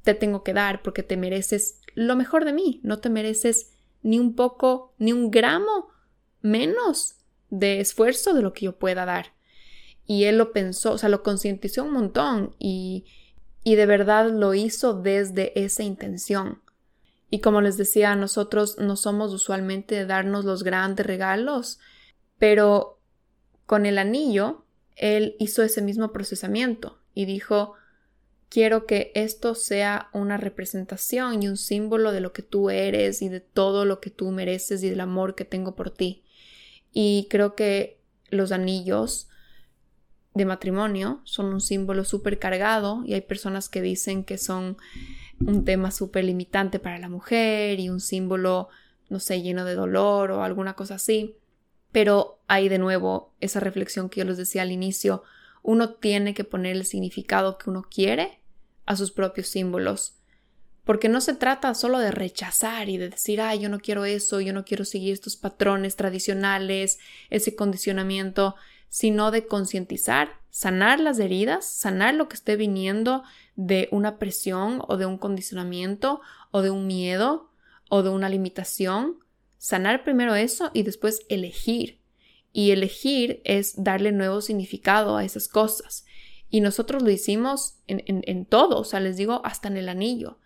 [0.03, 3.71] te tengo que dar porque te mereces lo mejor de mí, no te mereces
[4.01, 5.89] ni un poco, ni un gramo
[6.41, 7.15] menos
[7.49, 9.33] de esfuerzo de lo que yo pueda dar.
[10.05, 13.05] Y él lo pensó, o sea, lo concientizó un montón y,
[13.63, 16.61] y de verdad lo hizo desde esa intención.
[17.29, 21.79] Y como les decía, nosotros no somos usualmente de darnos los grandes regalos,
[22.39, 22.99] pero
[23.65, 27.75] con el anillo, él hizo ese mismo procesamiento y dijo,
[28.49, 33.29] quiero que esto sea una representación y un símbolo de lo que tú eres y
[33.29, 36.23] de todo lo que tú mereces y del amor que tengo por ti.
[36.91, 39.29] Y creo que los anillos
[40.33, 44.77] de matrimonio son un símbolo súper cargado y hay personas que dicen que son
[45.39, 48.69] un tema súper limitante para la mujer y un símbolo,
[49.09, 51.35] no sé, lleno de dolor o alguna cosa así.
[51.91, 55.23] Pero hay de nuevo esa reflexión que yo les decía al inicio,
[55.61, 58.38] uno tiene que poner el significado que uno quiere
[58.89, 60.15] a sus propios símbolos.
[60.83, 64.41] Porque no se trata solo de rechazar y de decir, ay, yo no quiero eso,
[64.41, 68.55] yo no quiero seguir estos patrones tradicionales, ese condicionamiento,
[68.89, 73.23] sino de concientizar, sanar las heridas, sanar lo que esté viniendo
[73.55, 76.21] de una presión o de un condicionamiento
[76.51, 77.51] o de un miedo
[77.87, 79.19] o de una limitación
[79.59, 81.99] sanar primero eso y después elegir.
[82.51, 86.05] Y elegir es darle nuevo significado a esas cosas.
[86.49, 90.39] Y nosotros lo hicimos en, en, todo, o sea, les digo, hasta en el anillo.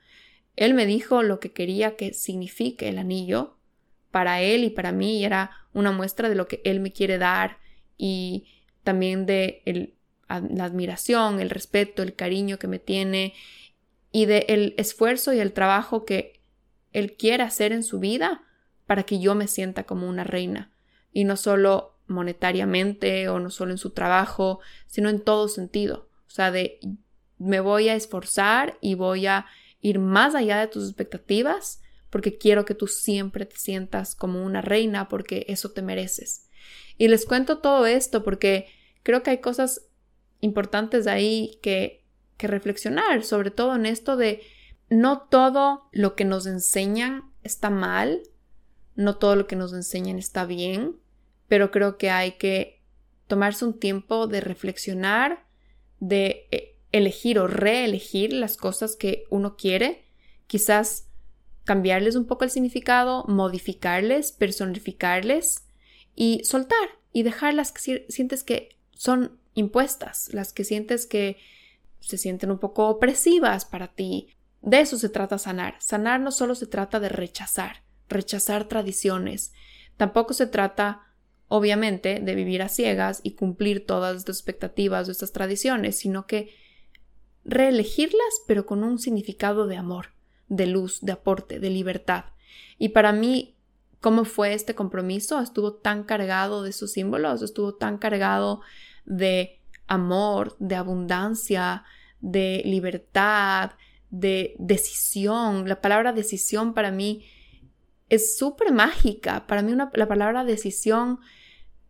[0.55, 3.57] Él me dijo lo que quería que signifique el anillo
[4.11, 7.57] para él y para mí era una muestra de lo que él me quiere dar
[7.97, 8.45] y
[8.83, 9.95] también de
[10.27, 13.33] la admiración, el respeto, el cariño que me tiene
[14.11, 16.41] y de el esfuerzo y el trabajo que
[16.91, 18.43] él quiere hacer en su vida
[18.85, 20.71] para que yo me sienta como una reina
[21.11, 26.09] y no solo monetariamente o no solo en su trabajo, sino en todo sentido.
[26.27, 26.79] O sea, de
[27.37, 29.45] me voy a esforzar y voy a
[29.81, 34.61] ir más allá de tus expectativas porque quiero que tú siempre te sientas como una
[34.61, 36.47] reina porque eso te mereces.
[36.97, 38.67] Y les cuento todo esto porque
[39.01, 39.81] creo que hay cosas
[40.39, 42.05] importantes ahí que,
[42.37, 44.41] que reflexionar, sobre todo en esto de
[44.89, 48.21] no todo lo que nos enseñan está mal,
[48.95, 50.97] no todo lo que nos enseñan está bien,
[51.53, 52.81] pero creo que hay que
[53.27, 55.45] tomarse un tiempo de reflexionar,
[55.99, 60.03] de eh, elegir o reelegir las cosas que uno quiere,
[60.47, 61.11] quizás
[61.63, 65.63] cambiarles un poco el significado, modificarles, personificarles
[66.15, 71.37] y soltar y dejar las que sientes que son impuestas, las que sientes que
[71.99, 74.29] se sienten un poco opresivas para ti.
[74.63, 75.75] De eso se trata sanar.
[75.77, 79.53] Sanar no solo se trata de rechazar, rechazar tradiciones.
[79.97, 81.12] Tampoco se trata,
[81.47, 86.55] obviamente, de vivir a ciegas y cumplir todas estas expectativas de estas tradiciones, sino que
[87.45, 90.07] reelegirlas, pero con un significado de amor,
[90.47, 92.25] de luz, de aporte, de libertad.
[92.77, 93.55] Y para mí,
[93.99, 95.39] ¿cómo fue este compromiso?
[95.39, 98.61] Estuvo tan cargado de sus símbolos, estuvo tan cargado
[99.05, 101.83] de amor, de abundancia,
[102.19, 103.71] de libertad,
[104.09, 105.67] de decisión.
[105.67, 107.25] La palabra decisión para mí
[108.13, 109.47] es súper mágica.
[109.47, 111.19] Para mí la palabra decisión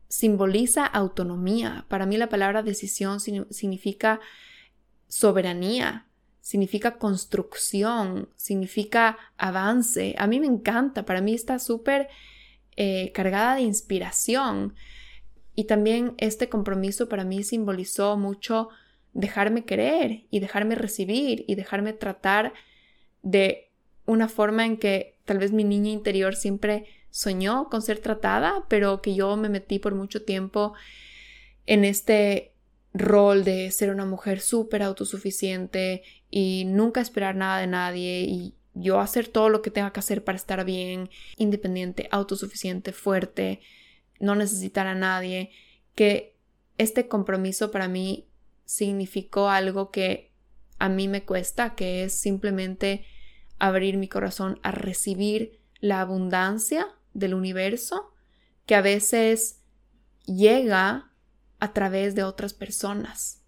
[0.08, 1.86] simboliza autonomía.
[1.90, 4.22] Para mí la palabra decisión significa
[5.08, 6.08] soberanía,
[6.40, 10.16] significa construcción, significa avance.
[10.18, 12.08] A mí me encanta, para mí está súper
[12.78, 14.76] eh, cargada de inspiración.
[15.56, 18.70] Y también este compromiso para mí simbolizó mucho
[19.12, 22.54] dejarme querer y dejarme recibir y dejarme tratar
[23.24, 23.72] de
[24.06, 29.02] una forma en que tal vez mi niña interior siempre soñó con ser tratada, pero
[29.02, 30.74] que yo me metí por mucho tiempo
[31.66, 32.54] en este
[32.94, 39.00] rol de ser una mujer súper autosuficiente y nunca esperar nada de nadie y yo
[39.00, 43.62] hacer todo lo que tenga que hacer para estar bien, independiente, autosuficiente, fuerte,
[44.20, 45.52] no necesitar a nadie,
[45.96, 46.36] que
[46.78, 48.28] este compromiso para mí
[48.66, 50.32] significó algo que
[50.80, 53.06] a mí me cuesta, que es simplemente
[53.60, 58.14] abrir mi corazón a recibir la abundancia del universo,
[58.66, 59.62] que a veces
[60.26, 61.12] llega
[61.60, 63.42] a través de otras personas.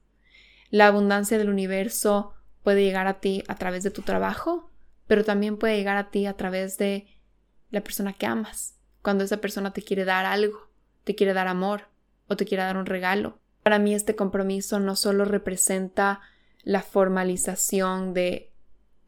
[0.69, 2.33] La abundancia del universo
[2.63, 4.71] puede llegar a ti a través de tu trabajo,
[5.07, 7.07] pero también puede llegar a ti a través de
[7.69, 10.69] la persona que amas, cuando esa persona te quiere dar algo,
[11.03, 11.89] te quiere dar amor
[12.27, 13.39] o te quiere dar un regalo.
[13.63, 16.21] Para mí este compromiso no solo representa
[16.63, 18.51] la formalización de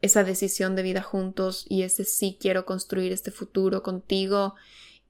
[0.00, 4.54] esa decisión de vida juntos y ese sí quiero construir este futuro contigo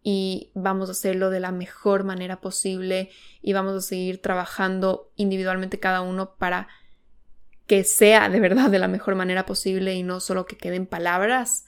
[0.02, 3.10] y vamos a hacerlo de la mejor manera posible
[3.42, 6.68] y vamos a seguir trabajando individualmente cada uno para
[7.66, 11.66] que sea de verdad de la mejor manera posible y no solo que queden palabras,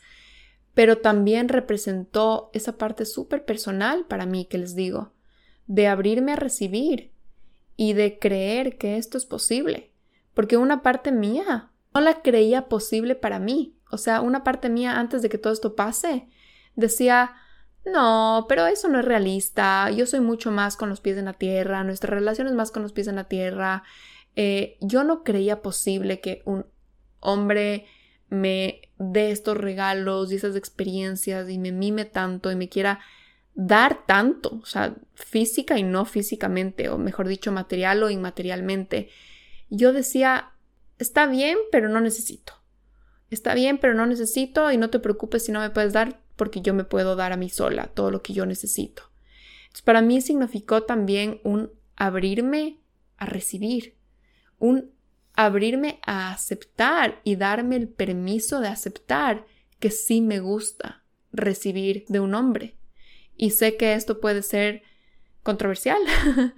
[0.72, 5.12] pero también representó esa parte súper personal para mí que les digo,
[5.66, 7.10] de abrirme a recibir,
[7.80, 9.90] y de creer que esto es posible,
[10.34, 13.76] porque una parte mía no la creía posible para mí.
[13.90, 16.28] O sea, una parte mía antes de que todo esto pase
[16.76, 17.32] decía,
[17.84, 21.32] no, pero eso no es realista, yo soy mucho más con los pies en la
[21.32, 23.82] tierra, nuestra relación es más con los pies en la tierra.
[24.36, 26.66] Eh, yo no creía posible que un
[27.20, 27.86] hombre
[28.28, 33.00] me dé estos regalos y esas experiencias y me mime tanto y me quiera
[33.54, 39.10] dar tanto, o sea, física y no físicamente, o mejor dicho, material o inmaterialmente.
[39.68, 40.52] Yo decía,
[41.00, 42.54] está bien, pero no necesito.
[43.30, 46.60] Está bien, pero no necesito y no te preocupes si no me puedes dar porque
[46.60, 49.02] yo me puedo dar a mí sola todo lo que yo necesito.
[49.62, 52.80] Entonces, para mí significó también un abrirme
[53.16, 53.96] a recibir,
[54.58, 54.92] un
[55.34, 59.46] abrirme a aceptar y darme el permiso de aceptar
[59.78, 62.76] que sí me gusta recibir de un hombre
[63.40, 64.82] y sé que esto puede ser
[65.42, 65.98] controversial,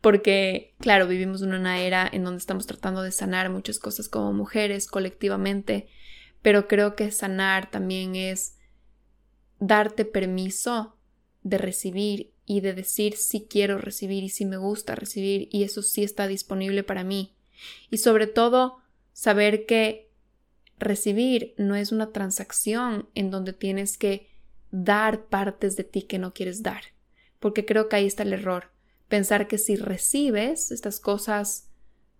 [0.00, 4.32] porque, claro, vivimos en una era en donde estamos tratando de sanar muchas cosas como
[4.32, 5.88] mujeres colectivamente,
[6.42, 8.56] pero creo que sanar también es
[9.58, 10.96] darte permiso
[11.42, 15.82] de recibir y de decir si quiero recibir y si me gusta recibir y eso
[15.82, 17.34] sí está disponible para mí.
[17.90, 18.78] Y sobre todo,
[19.12, 20.10] saber que
[20.78, 24.28] recibir no es una transacción en donde tienes que
[24.70, 26.82] dar partes de ti que no quieres dar,
[27.40, 28.70] porque creo que ahí está el error.
[29.08, 31.68] Pensar que si recibes estas cosas,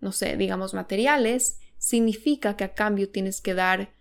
[0.01, 3.93] no sé, digamos materiales, significa que a cambio tienes que dar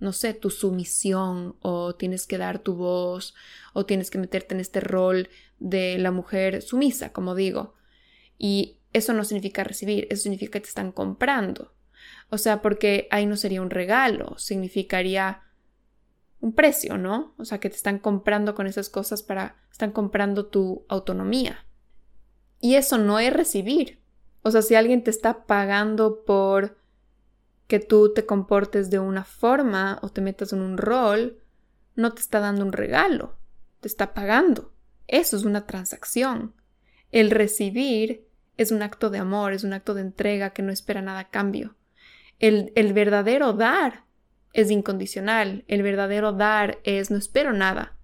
[0.00, 3.34] no sé, tu sumisión o tienes que dar tu voz
[3.72, 7.74] o tienes que meterte en este rol de la mujer sumisa, como digo.
[8.38, 11.74] Y eso no significa recibir, eso significa que te están comprando.
[12.30, 15.42] O sea, porque ahí no sería un regalo, significaría
[16.40, 17.34] un precio, ¿no?
[17.38, 21.66] O sea, que te están comprando con esas cosas para, están comprando tu autonomía.
[22.60, 24.00] Y eso no es recibir.
[24.42, 26.76] O sea, si alguien te está pagando por
[27.66, 31.42] que tú te comportes de una forma o te metas en un rol,
[31.96, 33.36] no te está dando un regalo,
[33.80, 34.72] te está pagando.
[35.06, 36.54] Eso es una transacción.
[37.10, 38.26] El recibir
[38.56, 41.30] es un acto de amor, es un acto de entrega que no espera nada a
[41.30, 41.76] cambio.
[42.38, 44.04] El, el verdadero dar
[44.52, 47.96] es incondicional, el verdadero dar es no espero nada,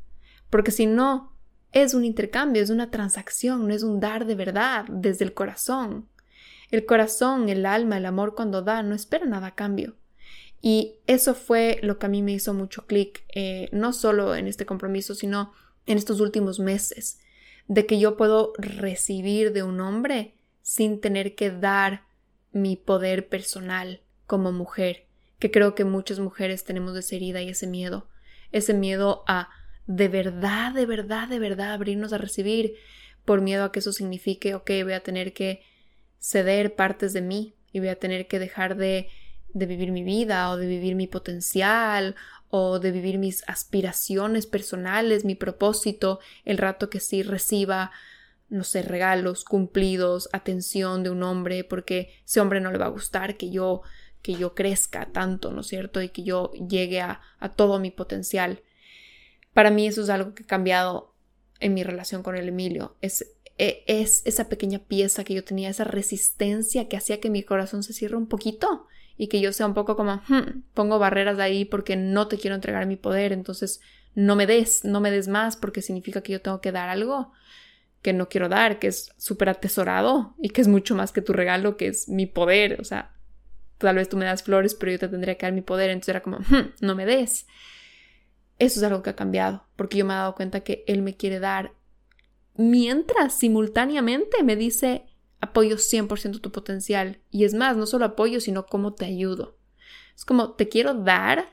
[0.51, 1.35] porque si no,
[1.73, 6.09] es un intercambio, es una transacción, no es un dar de verdad, desde el corazón.
[6.71, 9.97] El corazón, el alma, el amor cuando da no espera nada a cambio.
[10.63, 14.47] Y eso fue lo que a mí me hizo mucho clic, eh, no solo en
[14.47, 15.53] este compromiso, sino
[15.87, 17.21] en estos últimos meses,
[17.67, 22.05] de que yo puedo recibir de un hombre sin tener que dar
[22.53, 25.07] mi poder personal como mujer,
[25.45, 28.09] que creo que muchas mujeres tenemos esa herida y ese miedo,
[28.51, 29.51] ese miedo a
[29.87, 32.77] de verdad, de verdad, de verdad abrirnos a recibir,
[33.27, 35.61] por miedo a que eso signifique, ok, voy a tener que
[36.19, 39.11] ceder partes de mí y voy a tener que dejar de,
[39.53, 42.17] de vivir mi vida o de vivir mi potencial
[42.49, 47.91] o de vivir mis aspiraciones personales, mi propósito, el rato que sí reciba,
[48.49, 52.89] no sé, regalos, cumplidos, atención de un hombre, porque ese hombre no le va a
[52.89, 53.83] gustar que yo
[54.25, 56.01] que yo crezca tanto, ¿no es cierto?
[56.01, 57.21] Y que yo llegue a,
[57.57, 58.63] todo mi potencial.
[59.53, 61.15] Para mí eso es algo que ha cambiado
[61.61, 62.97] en mi relación con el Emilio.
[63.03, 67.43] Es e, es esa pequeña pieza que yo tenía, esa resistencia que hacía que mi
[67.43, 68.87] corazón se cierre un poquito
[69.19, 72.55] y que yo sea un poco como, hmm, pongo barreras ahí porque no te quiero
[72.55, 73.83] entregar mi poder, entonces
[74.15, 77.31] no me des, no me des más porque significa que yo tengo que dar algo
[78.01, 81.35] que no quiero dar, que es súper atesorado y que es mucho más que tu
[81.35, 83.14] regalo, que es mi poder, o sea,
[83.85, 86.11] tal vez tú me das flores, pero yo te tendría que dar mi poder, entonces
[86.11, 87.47] era como, hmm, no me des.
[88.59, 91.17] Eso es algo que ha cambiado, porque yo me he dado cuenta que él me
[91.17, 91.73] quiere dar
[92.57, 95.07] mientras simultáneamente me dice
[95.41, 97.21] apoyo 100% tu potencial.
[97.31, 99.59] Y es más, no solo apoyo, sino cómo te ayudo.
[100.17, 101.53] Es como, te quiero dar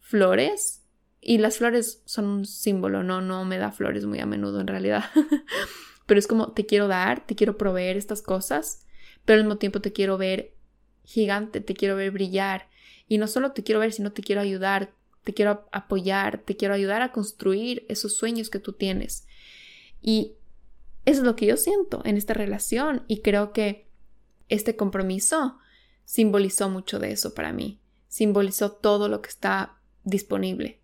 [0.00, 0.84] flores
[1.20, 4.66] y las flores son un símbolo, no, no me da flores muy a menudo en
[4.66, 5.04] realidad.
[6.06, 8.86] pero es como, te quiero dar, te quiero proveer estas cosas,
[9.24, 10.54] pero al mismo tiempo te quiero ver
[11.08, 12.68] gigante, te quiero ver brillar.
[13.08, 14.92] Y no solo te quiero ver, sino te quiero ayudar,
[15.24, 19.26] te quiero apoyar, te quiero ayudar a construir esos sueños que tú tienes.
[20.02, 20.34] Y
[21.06, 23.88] eso es lo que yo siento en esta relación y creo que
[24.50, 25.56] este compromiso
[26.04, 30.80] simbolizó mucho de eso para mí, simbolizó todo lo que está disponible.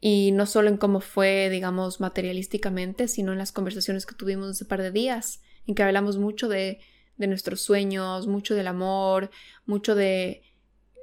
[0.00, 4.64] Y no solo en cómo fue, digamos, materialísticamente, sino en las conversaciones que tuvimos ese
[4.64, 6.80] par de días, en que hablamos mucho de,
[7.16, 9.30] de nuestros sueños, mucho del amor,
[9.64, 10.42] mucho de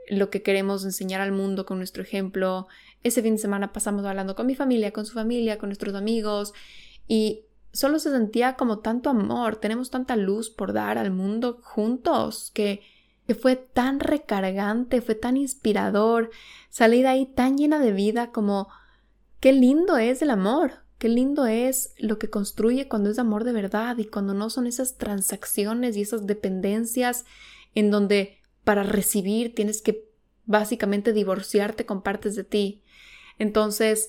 [0.09, 2.67] lo que queremos enseñar al mundo con nuestro ejemplo.
[3.03, 6.53] Ese fin de semana pasamos hablando con mi familia, con su familia, con nuestros amigos
[7.07, 12.51] y solo se sentía como tanto amor, tenemos tanta luz por dar al mundo juntos
[12.53, 12.81] que,
[13.27, 16.29] que fue tan recargante, fue tan inspirador,
[16.69, 18.69] salí de ahí tan llena de vida como
[19.39, 23.51] qué lindo es el amor, qué lindo es lo que construye cuando es amor de
[23.51, 27.25] verdad y cuando no son esas transacciones y esas dependencias
[27.75, 30.05] en donde para recibir tienes que
[30.45, 32.83] básicamente divorciarte con partes de ti.
[33.37, 34.07] Entonces,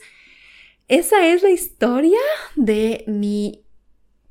[0.87, 2.21] esa es la historia
[2.55, 3.65] de mi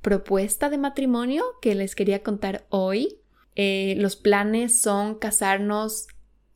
[0.01, 3.19] propuesta de matrimonio que les quería contar hoy.
[3.55, 6.07] Eh, los planes son casarnos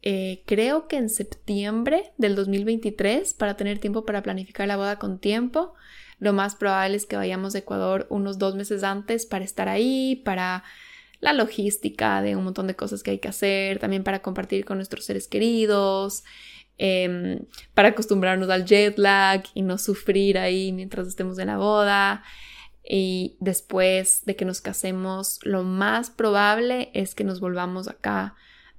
[0.01, 5.19] eh, creo que en septiembre del 2023 para tener tiempo para planificar la boda con
[5.19, 5.73] tiempo.
[6.19, 10.21] Lo más probable es que vayamos a Ecuador unos dos meses antes para estar ahí,
[10.23, 10.63] para
[11.19, 14.77] la logística de un montón de cosas que hay que hacer, también para compartir con
[14.77, 16.23] nuestros seres queridos.
[16.79, 17.39] Em,
[17.73, 22.23] para acostumbrarnos al jet lag y no sufrir ahí mientras estemos en la boda.
[22.87, 28.35] Y después de que nos casemos, lo más probable es que nos volvamos acá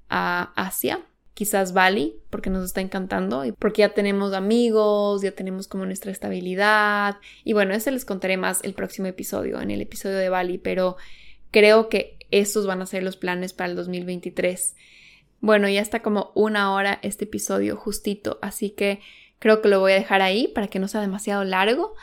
[0.09, 1.01] a Asia,
[1.35, 6.11] quizás Bali, porque nos está encantando y porque ya tenemos amigos, ya tenemos como nuestra
[6.11, 7.19] estabilidad.
[7.45, 10.97] Y bueno, ese les contaré más el próximo episodio, en el episodio de Bali, pero
[11.53, 14.75] creo que esos van a ser los planes para el 2023.
[15.41, 19.01] Bueno, ya está como una hora este episodio justito, así que
[19.39, 21.95] creo que lo voy a dejar ahí para que no sea demasiado largo.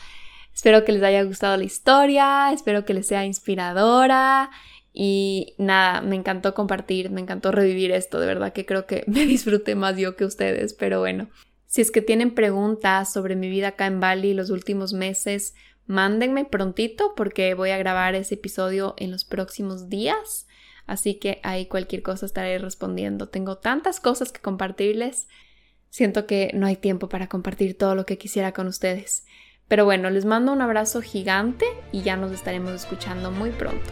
[0.54, 4.50] Espero que les haya gustado la historia, espero que les sea inspiradora
[4.98, 9.26] Y nada, me encantó compartir, me encantó revivir esto, de verdad que creo que me
[9.26, 11.30] disfruté más yo que ustedes, pero bueno.
[11.66, 15.54] Si es que tienen preguntas sobre mi vida acá en Bali los últimos meses,
[15.86, 20.48] mándenme prontito porque voy a grabar ese episodio en los próximos días.
[20.88, 23.28] Así que ahí cualquier cosa estaré respondiendo.
[23.28, 25.28] Tengo tantas cosas que compartirles.
[25.90, 29.26] Siento que no hay tiempo para compartir todo lo que quisiera con ustedes.
[29.68, 33.92] Pero bueno, les mando un abrazo gigante y ya nos estaremos escuchando muy pronto.